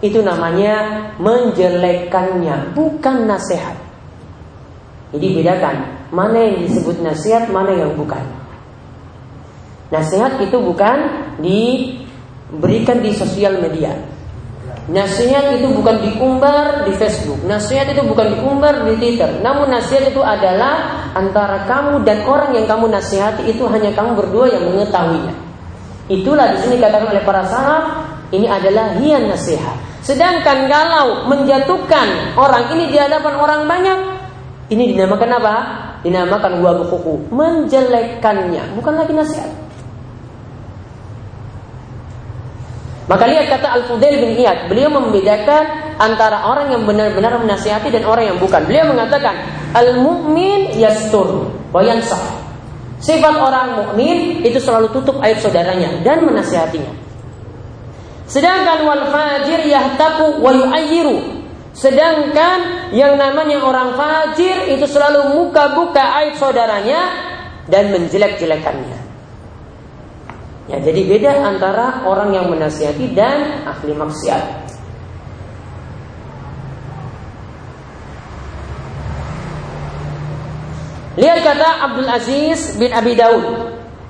itu 0.00 0.24
namanya 0.24 1.12
menjelekannya, 1.20 2.72
bukan 2.72 3.28
nasihat. 3.28 3.76
Jadi 5.12 5.26
bedakan 5.36 6.08
mana 6.08 6.40
yang 6.40 6.64
disebut 6.64 7.04
nasihat, 7.04 7.52
mana 7.52 7.76
yang 7.76 7.92
bukan. 7.92 8.24
Nasihat 9.92 10.40
itu 10.40 10.56
bukan 10.56 11.28
diberikan 11.36 13.04
di 13.04 13.12
sosial 13.12 13.60
media. 13.60 13.92
Nasihat 14.90 15.62
itu 15.62 15.70
bukan 15.70 16.02
diumbar 16.02 16.82
di 16.82 16.92
Facebook. 16.98 17.38
Nasihat 17.46 17.94
itu 17.94 18.02
bukan 18.02 18.34
diumbar 18.34 18.82
di 18.82 18.98
Twitter. 18.98 19.38
Namun 19.38 19.70
nasihat 19.70 20.10
itu 20.10 20.18
adalah 20.18 21.06
antara 21.14 21.62
kamu 21.70 22.02
dan 22.02 22.26
orang 22.26 22.50
yang 22.50 22.66
kamu 22.66 22.90
nasihati 22.90 23.46
itu 23.46 23.62
hanya 23.70 23.94
kamu 23.94 24.18
berdua 24.18 24.50
yang 24.50 24.66
mengetahuinya. 24.74 25.34
Itulah 26.10 26.50
di 26.50 26.58
sini 26.66 26.82
katakan 26.82 27.14
oleh 27.14 27.22
para 27.22 27.46
salaf 27.46 28.10
ini 28.34 28.50
adalah 28.50 28.98
hian 28.98 29.30
nasihat. 29.30 29.78
Sedangkan 30.02 30.66
kalau 30.66 31.30
menjatuhkan 31.30 32.34
orang 32.34 32.74
ini 32.74 32.90
di 32.90 32.98
hadapan 32.98 33.38
orang 33.38 33.60
banyak, 33.70 33.98
ini 34.74 34.98
dinamakan 34.98 35.30
apa? 35.38 35.54
Dinamakan 36.02 36.58
wabukuku, 36.58 37.30
menjelekkannya, 37.30 38.74
bukan 38.74 38.94
lagi 38.98 39.14
nasihat. 39.14 39.50
Maka 43.10 43.24
lihat 43.26 43.50
kata 43.50 43.66
Al-Fudail 43.82 44.22
bin 44.22 44.38
Iyad, 44.38 44.70
beliau 44.70 44.86
membedakan 44.94 45.96
antara 45.98 46.46
orang 46.46 46.70
yang 46.70 46.86
benar-benar 46.86 47.34
menasihati 47.42 47.90
dan 47.90 48.06
orang 48.06 48.30
yang 48.30 48.38
bukan. 48.38 48.62
Beliau 48.62 48.94
mengatakan, 48.94 49.42
al-mu'min 49.74 50.78
yastur 50.78 51.50
wa 51.74 51.82
yansah. 51.82 52.42
Sifat 53.02 53.34
orang 53.34 53.82
mukmin 53.82 54.46
itu 54.46 54.62
selalu 54.62 54.94
tutup 54.94 55.18
aib 55.26 55.42
saudaranya 55.42 56.06
dan 56.06 56.22
menasihatinya. 56.22 56.94
Sedangkan 58.30 58.86
wal 58.86 59.10
fajir 59.10 59.66
yahtaku 59.66 60.38
wa 60.38 60.54
yu'ayyiru. 60.54 61.42
Sedangkan 61.74 62.94
yang 62.94 63.18
namanya 63.18 63.58
orang 63.58 63.98
fajir 63.98 64.70
itu 64.70 64.86
selalu 64.86 65.34
muka-buka 65.34 66.22
aib 66.22 66.38
saudaranya 66.38 67.10
dan 67.66 67.90
menjelek-jelekannya. 67.90 69.01
Ya, 70.70 70.78
jadi 70.78 71.02
beda 71.10 71.32
antara 71.42 72.06
orang 72.06 72.30
yang 72.30 72.46
menasihati 72.46 73.10
dan 73.18 73.66
ahli 73.66 73.98
maksiat. 73.98 74.44
Lihat 81.18 81.38
kata 81.44 81.68
Abdul 81.90 82.08
Aziz 82.08 82.78
bin 82.78 82.94
Abi 82.94 83.18
Daud, 83.18 83.44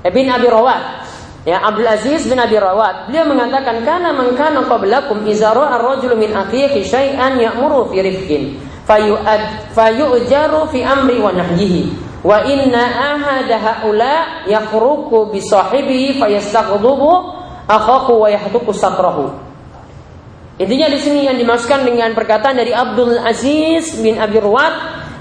eh, 0.04 0.12
bin 0.12 0.28
Abi 0.28 0.46
Rawat. 0.46 1.02
Ya, 1.42 1.58
Abdul 1.58 1.88
Aziz 1.88 2.28
bin 2.30 2.38
Abi 2.38 2.54
Rawat, 2.60 3.10
beliau 3.10 3.26
mengatakan 3.26 3.82
kana 3.82 4.14
man 4.14 4.36
kana 4.38 4.62
qablakum 4.62 5.26
idza 5.26 5.50
ra'a 5.50 5.80
ar-rajulu 5.80 6.14
min 6.14 6.30
akhihi 6.30 6.86
syai'an 6.86 7.40
ya'muru 7.40 7.90
fi 7.90 7.98
rifqin 8.06 8.54
fayu'ad 8.86 9.74
fayu'jaru 9.74 10.70
fi 10.70 10.86
amri 10.86 11.18
wa 11.18 11.34
nahyihi 11.34 12.11
wa 12.22 12.38
inna 12.46 12.82
ahada 13.14 13.58
haula 13.58 14.46
yakhruqu 14.46 15.34
bi 15.34 15.42
sahibihi 15.42 16.22
fayastaghdubu 16.22 17.10
akhahu 17.66 18.26
wa 18.26 18.28
yahduku 18.30 18.70
satrahu. 18.70 19.34
Intinya 20.62 20.86
di 20.86 20.98
sini 21.02 21.26
yang 21.26 21.34
dimaksudkan 21.34 21.82
dengan 21.82 22.14
perkataan 22.14 22.54
dari 22.54 22.70
Abdul 22.70 23.18
Aziz 23.18 23.98
bin 23.98 24.14
Abi 24.20 24.38
Rawat, 24.38 24.74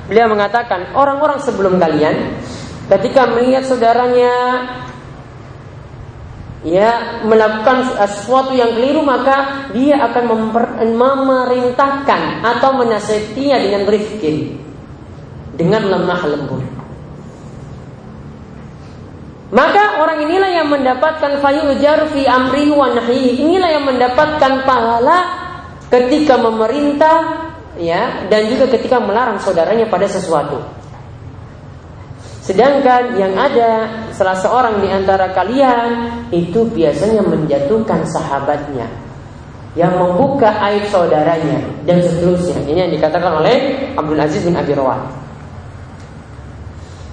beliau 0.06 0.30
mengatakan 0.30 0.94
orang-orang 0.94 1.42
sebelum 1.42 1.82
kalian 1.82 2.38
ketika 2.92 3.26
melihat 3.32 3.64
saudaranya 3.64 4.36
ya 6.62 7.24
melakukan 7.26 7.98
sesuatu 7.98 8.54
yang 8.54 8.78
keliru 8.78 9.02
maka 9.02 9.70
dia 9.74 9.98
akan 9.98 10.24
memper, 10.30 10.66
memerintahkan 10.86 12.46
atau 12.46 12.70
menasihatinya 12.78 13.58
dengan 13.58 13.84
rifkin 13.90 14.62
dengan 15.58 15.90
lemah 15.90 16.22
lembut 16.28 16.64
maka 19.52 20.00
orang 20.00 20.24
inilah 20.24 20.52
yang 20.52 20.68
mendapatkan 20.72 21.44
fayujar 21.44 22.08
fi 22.16 22.24
amrihi 22.24 22.72
wa 22.72 22.88
nahyi 22.96 23.44
inilah 23.44 23.70
yang 23.70 23.86
mendapatkan 23.86 24.64
pahala 24.64 25.18
ketika 25.92 26.40
memerintah 26.40 27.52
ya 27.76 28.28
dan 28.32 28.48
juga 28.48 28.72
ketika 28.72 29.04
melarang 29.04 29.40
saudaranya 29.44 29.88
pada 29.92 30.08
sesuatu 30.08 30.82
Sedangkan 32.42 33.22
yang 33.22 33.38
ada 33.38 33.86
salah 34.10 34.34
seorang 34.34 34.82
di 34.82 34.90
antara 34.90 35.30
kalian 35.30 36.10
itu 36.34 36.66
biasanya 36.74 37.22
menjatuhkan 37.22 38.02
sahabatnya 38.10 38.90
yang 39.78 39.94
membuka 39.96 40.50
aib 40.68 40.90
saudaranya 40.90 41.62
dan 41.86 42.02
seterusnya. 42.02 42.66
Ini 42.66 42.90
yang 42.90 42.92
dikatakan 42.98 43.40
oleh 43.40 43.56
Abdul 43.94 44.20
Aziz 44.20 44.42
bin 44.42 44.58
Abi 44.58 44.74
Rawat. 44.74 45.00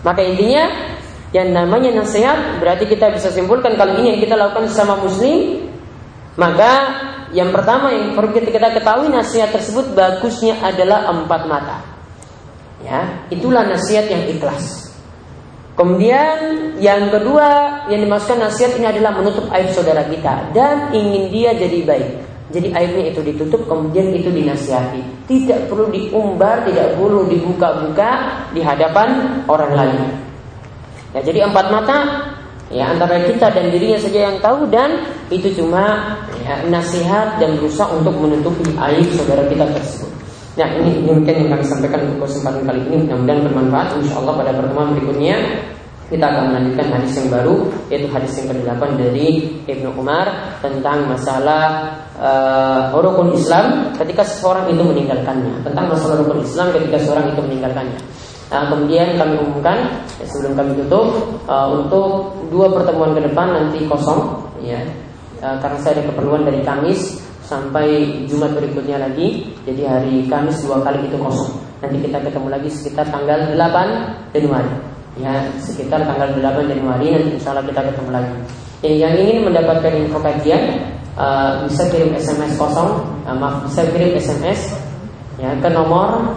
Maka 0.03 0.24
intinya 0.24 0.64
yang 1.33 1.53
namanya 1.53 1.93
nasihat 1.93 2.57
berarti 2.61 2.89
kita 2.89 3.12
bisa 3.12 3.29
simpulkan 3.29 3.76
kalau 3.76 4.01
ini 4.01 4.16
yang 4.16 4.20
kita 4.24 4.35
lakukan 4.37 4.64
sesama 4.70 4.97
muslim 4.97 5.68
maka 6.39 6.72
yang 7.35 7.51
pertama 7.51 7.93
yang 7.93 8.16
perlu 8.16 8.33
kita 8.33 8.70
ketahui 8.72 9.12
nasihat 9.12 9.53
tersebut 9.53 9.93
bagusnya 9.93 10.57
adalah 10.64 11.11
empat 11.12 11.43
mata. 11.45 11.79
Ya, 12.81 13.26
itulah 13.29 13.66
nasihat 13.66 14.07
yang 14.07 14.22
ikhlas. 14.31 14.95
Kemudian 15.74 16.39
yang 16.79 17.11
kedua 17.11 17.83
yang 17.91 18.07
dimaksudkan 18.07 18.39
nasihat 18.39 18.79
ini 18.79 18.87
adalah 18.87 19.18
menutup 19.18 19.51
aib 19.51 19.70
saudara 19.74 20.07
kita 20.07 20.55
dan 20.55 20.95
ingin 20.95 21.26
dia 21.31 21.51
jadi 21.59 21.79
baik. 21.83 22.11
Jadi 22.49 22.72
aibnya 22.72 23.12
itu 23.12 23.20
ditutup 23.20 23.66
kemudian 23.68 24.14
itu 24.14 24.31
dinasihati. 24.33 25.29
Tidak 25.29 25.68
perlu 25.68 25.93
diumbar, 25.93 26.64
tidak 26.64 26.97
perlu 26.97 27.29
dibuka-buka 27.29 28.11
di 28.57 28.62
hadapan 28.64 29.43
orang 29.51 29.72
lain. 29.74 30.28
Ya, 31.16 31.20
jadi 31.24 31.48
empat 31.48 31.72
mata 31.72 31.98
ya 32.68 32.92
antara 32.92 33.24
kita 33.24 33.48
dan 33.48 33.72
dirinya 33.72 33.96
saja 33.96 34.28
yang 34.28 34.36
tahu 34.44 34.68
dan 34.68 35.09
itu 35.32 35.48
cuma 35.56 36.16
ya, 36.44 36.61
nasihat 36.68 37.40
dan 37.40 37.56
berusaha 37.56 37.88
untuk 37.96 38.12
menutupi 38.20 38.68
aib 38.76 39.09
saudara 39.16 39.48
kita 39.48 39.64
tersebut. 39.72 40.12
Nah 40.59 40.68
ini 40.74 41.06
mungkin 41.06 41.34
yang 41.46 41.50
kami 41.54 41.64
sampaikan 41.64 42.02
untuk 42.12 42.28
kesempatan 42.28 42.66
kali 42.66 42.80
ini 42.90 43.06
mudah-mudahan 43.06 43.40
bermanfaat. 43.46 43.88
Insya 44.02 44.14
Allah 44.20 44.34
pada 44.36 44.52
pertemuan 44.52 44.90
berikutnya 44.98 45.36
kita 46.09 46.24
akan 46.24 46.44
melanjutkan 46.50 46.86
hadis 46.88 47.12
yang 47.20 47.28
baru 47.28 47.56
yaitu 47.92 48.09
hadis 48.09 48.32
yang 48.40 48.48
ke-8 48.48 48.82
dari 48.96 49.28
Ibnu 49.68 49.92
Umar 49.92 50.56
tentang 50.64 51.04
masalah 51.04 51.92
uh, 52.16 52.96
rukun 52.96 53.36
Islam 53.36 53.92
ketika 54.00 54.24
seseorang 54.24 54.72
itu 54.72 54.80
meninggalkannya 54.80 55.61
tentang 55.62 55.92
masalah 55.92 56.24
rukun 56.24 56.40
Islam 56.40 56.72
ketika 56.74 56.96
seseorang 56.96 57.32
itu 57.32 57.40
meninggalkannya. 57.44 58.00
Nah, 58.49 58.72
kemudian 58.72 59.20
kami 59.20 59.34
umumkan 59.44 60.09
ya, 60.16 60.24
sebelum 60.24 60.57
kami 60.57 60.72
tutup 60.80 61.36
uh, 61.44 61.68
untuk 61.68 62.32
dua 62.49 62.72
pertemuan 62.72 63.12
ke 63.12 63.20
depan 63.28 63.53
nanti 63.53 63.84
kosong 63.84 64.40
ya 64.64 64.80
uh, 65.44 65.61
karena 65.61 65.78
saya 65.84 66.01
ada 66.01 66.05
keperluan 66.09 66.49
dari 66.49 66.64
Kamis 66.64 67.20
sampai 67.44 68.24
Jumat 68.24 68.57
berikutnya 68.57 69.05
lagi. 69.05 69.53
Jadi 69.68 69.82
hari 69.84 70.14
Kamis 70.32 70.64
dua 70.64 70.80
kali 70.80 71.05
itu 71.12 71.20
kosong. 71.20 71.61
Nanti 71.84 71.96
kita 72.09 72.18
ketemu 72.24 72.49
lagi 72.51 72.68
sekitar 72.72 73.07
tanggal 73.12 73.55
8 73.55 74.34
Januari. 74.34 74.72
Ya, 75.18 75.46
sekitar 75.61 76.03
tanggal 76.09 76.34
8 76.34 76.72
Januari 76.72 77.07
nanti 77.14 77.30
insya 77.38 77.53
Allah 77.55 77.68
kita 77.68 77.80
ketemu 77.84 78.11
lagi. 78.11 78.34
Ya, 78.82 78.90
yang 79.07 79.14
ingin 79.18 79.38
mendapatkan 79.46 79.92
info 79.92 80.18
kajian 80.22 80.88
uh, 81.18 81.66
bisa 81.66 81.86
kirim 81.90 82.14
SMS 82.14 82.57
kosong, 82.59 83.03
uh, 83.26 83.36
maaf 83.36 83.66
bisa 83.66 83.86
kirim 83.90 84.14
SMS 84.18 84.74
ya 85.38 85.55
ke 85.55 85.70
nomor 85.70 86.34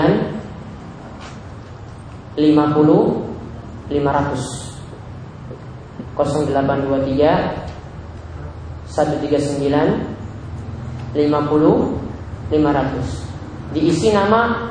50 2.33 3.93
500 3.93 6.17
0823 6.17 8.89
139 8.89 11.13
50 11.13 12.49
500 12.49 13.69
diisi 13.73 14.13
nama 14.13 14.69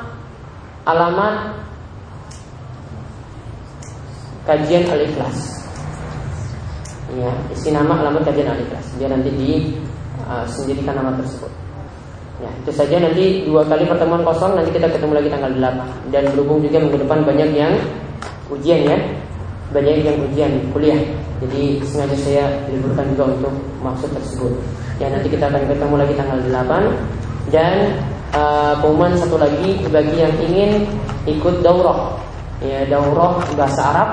alamat 0.83 1.35
kajian 4.43 4.83
al-ikhlas 4.91 5.62
ya 7.19 7.31
isi 7.53 7.69
nama 7.69 7.99
alamat 8.01 8.25
kajian 8.29 8.49
al-ikhlas 8.53 8.87
biar 8.97 9.11
nanti 9.13 9.29
di 9.33 9.51
uh, 10.27 10.45
sendirikan 10.47 10.97
nama 10.97 11.15
tersebut. 11.19 11.51
Ya, 12.41 12.49
itu 12.59 12.71
saja. 12.75 12.97
Nanti 12.99 13.45
dua 13.47 13.63
kali 13.63 13.87
pertemuan 13.87 14.25
kosong 14.25 14.57
nanti 14.59 14.75
kita 14.75 14.91
ketemu 14.91 15.15
lagi 15.15 15.29
tanggal 15.31 15.51
8 15.53 16.11
dan 16.11 16.23
berhubung 16.33 16.59
juga 16.59 16.77
minggu 16.81 16.99
depan 17.05 17.23
banyak 17.23 17.49
yang 17.55 17.73
ujian 18.51 18.79
ya. 18.83 18.97
Banyak 19.71 19.95
yang 20.03 20.17
ujian 20.27 20.51
kuliah. 20.75 20.99
Jadi 21.39 21.79
sengaja 21.87 22.17
saya 22.19 22.45
liburkan 22.67 23.05
juga 23.15 23.23
untuk 23.37 23.53
maksud 23.79 24.09
tersebut. 24.11 24.53
Ya 24.99 25.07
nanti 25.07 25.31
kita 25.31 25.47
akan 25.47 25.63
ketemu 25.71 25.95
lagi 25.95 26.13
tanggal 26.19 26.39
8 26.41 27.51
dan 27.51 27.75
uh, 28.33 29.13
satu 29.19 29.37
lagi 29.37 29.79
bagi 29.87 30.15
yang 30.17 30.33
ingin 30.43 30.71
ikut 31.29 31.61
daurah. 31.63 32.17
Ya 32.59 32.83
daurah 32.91 33.39
bahasa 33.55 33.81
Arab. 33.93 34.09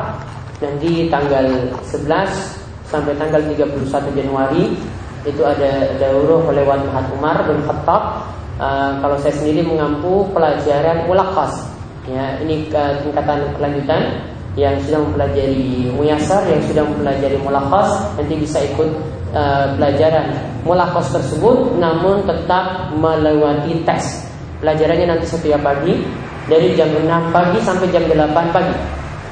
Nanti 0.60 1.08
tanggal 1.08 1.72
11 1.88 2.59
sampai 2.90 3.14
tanggal 3.14 3.38
31 3.38 4.18
Januari 4.18 4.74
itu 5.22 5.42
ada 5.46 5.94
daurah 5.96 6.50
lewat 6.50 6.78
Mahat 6.90 7.06
Umar 7.14 7.36
bin 7.46 7.62
Khattab. 7.64 8.26
Uh, 8.60 9.00
kalau 9.00 9.16
saya 9.16 9.32
sendiri 9.32 9.64
mengampu 9.64 10.28
pelajaran 10.36 11.08
mulakas. 11.08 11.64
Ya, 12.04 12.36
ini 12.44 12.68
uh, 12.76 13.00
tingkatan 13.00 13.56
kelanjutan 13.56 14.20
yang 14.58 14.76
sudah 14.84 15.00
mempelajari 15.00 15.88
muyasar, 15.94 16.44
yang 16.44 16.60
sudah 16.68 16.84
mempelajari 16.84 17.38
mulakas 17.40 17.88
nanti 18.20 18.34
bisa 18.36 18.60
ikut 18.60 18.90
uh, 19.32 19.72
pelajaran 19.80 20.28
mulakas 20.66 21.08
tersebut, 21.08 21.78
namun 21.80 22.20
tetap 22.28 22.92
melewati 22.92 23.80
tes. 23.88 24.28
Pelajarannya 24.60 25.16
nanti 25.16 25.24
setiap 25.24 25.64
pagi 25.64 26.04
dari 26.50 26.76
jam 26.76 26.92
6 26.92 27.06
pagi 27.32 27.58
sampai 27.64 27.88
jam 27.88 28.04
8 28.04 28.52
pagi. 28.52 28.76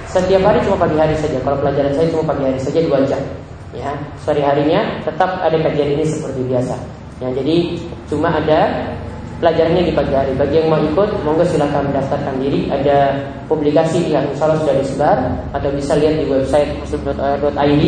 Setiap 0.09 0.41
hari 0.41 0.59
cuma 0.65 0.81
pagi 0.81 0.97
hari 0.97 1.13
saja. 1.21 1.37
Kalau 1.45 1.61
pelajaran 1.61 1.93
saya 1.93 2.09
cuma 2.09 2.25
pagi 2.33 2.49
hari 2.49 2.61
saja 2.61 2.81
2 2.81 3.11
jam. 3.11 3.21
Ya 3.77 3.93
sore 4.25 4.41
harinya 4.41 5.05
tetap 5.05 5.45
ada 5.45 5.53
kajian 5.53 6.01
ini 6.01 6.05
seperti 6.09 6.41
biasa. 6.49 6.75
Ya 7.21 7.29
jadi 7.37 7.77
cuma 8.09 8.33
ada 8.33 8.89
pelajarannya 9.37 9.85
di 9.85 9.93
pagi 9.93 10.17
hari. 10.17 10.33
Bagi 10.33 10.65
yang 10.65 10.73
mau 10.73 10.81
ikut 10.81 11.11
monggo 11.29 11.45
silahkan 11.45 11.85
mendaftarkan 11.93 12.41
diri. 12.41 12.73
Ada 12.73 13.21
publikasi 13.53 14.09
yang 14.09 14.25
insya 14.33 14.57
sudah 14.57 14.77
disebar 14.81 15.19
atau 15.53 15.69
bisa 15.77 15.93
lihat 16.01 16.17
di 16.17 16.25
website 16.25 16.73
muslim.or.id 16.81 17.85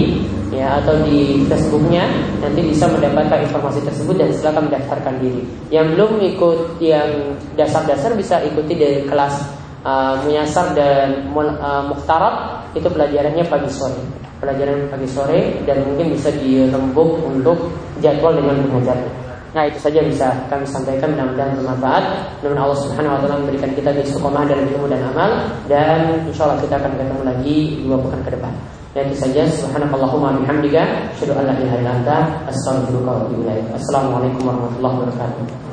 ya 0.53 0.77
atau 0.85 1.01
di 1.09 1.49
Facebooknya. 1.49 2.05
Nanti 2.45 2.61
bisa 2.69 2.85
mendapatkan 2.85 3.49
informasi 3.49 3.81
tersebut 3.81 4.21
dan 4.21 4.29
silahkan 4.37 4.69
mendaftarkan 4.69 5.17
diri. 5.25 5.41
Yang 5.73 5.97
belum 5.97 6.13
ikut 6.37 6.59
yang 6.85 7.09
dasar-dasar 7.57 8.13
bisa 8.13 8.45
ikuti 8.45 8.77
dari 8.77 9.09
kelas 9.09 9.60
uh, 9.85 10.21
Muyasar 10.25 10.73
dan 10.73 11.29
uh, 11.33 11.83
Muhtarat 11.89 12.67
itu 12.77 12.87
pelajarannya 12.87 13.45
pagi 13.47 13.71
sore 13.71 14.21
pelajaran 14.41 14.89
pagi 14.89 15.09
sore 15.09 15.61
dan 15.69 15.85
mungkin 15.85 16.17
bisa 16.17 16.33
dirembuk 16.33 17.21
untuk 17.29 17.69
jadwal 18.01 18.33
dengan 18.33 18.57
pengajarnya. 18.67 19.13
Nah 19.51 19.67
itu 19.67 19.79
saja 19.83 20.01
bisa 20.01 20.31
kami 20.49 20.65
sampaikan 20.65 21.13
mudah-mudahan 21.13 21.59
bermanfaat. 21.61 22.05
Mudah-mudahan 22.41 22.67
Allah 22.71 22.81
Subhanahu 22.81 23.13
Wa 23.13 23.21
Taala 23.21 23.37
memberikan 23.45 23.71
kita 23.77 23.91
istiqomah 24.01 24.49
dalam 24.49 24.65
ilmu 24.65 24.87
dan 24.89 25.03
amal 25.13 25.31
dan 25.69 26.25
insya 26.25 26.49
Allah 26.49 26.59
kita 26.65 26.75
akan 26.81 26.93
ketemu 26.97 27.23
lagi 27.27 27.57
dua 27.85 27.97
pekan 28.01 28.21
ke 28.25 28.31
depan. 28.33 28.53
Dan 28.91 29.07
itu 29.07 29.23
saja 29.23 29.43
subhanakallahumma 29.47 30.35
bihamdika 30.43 31.15
asyhadu 31.15 31.39
an 31.39 31.47
la 31.47 31.55
ilaha 31.63 31.77
illa 31.79 31.93
anta 31.95 32.17
astaghfiruka 32.51 33.07
wa 33.07 33.19
atubu 33.23 33.43
ilaik. 33.47 33.67
Assalamualaikum 33.75 34.43
warahmatullahi 34.51 34.95
wabarakatuh. 34.99 35.70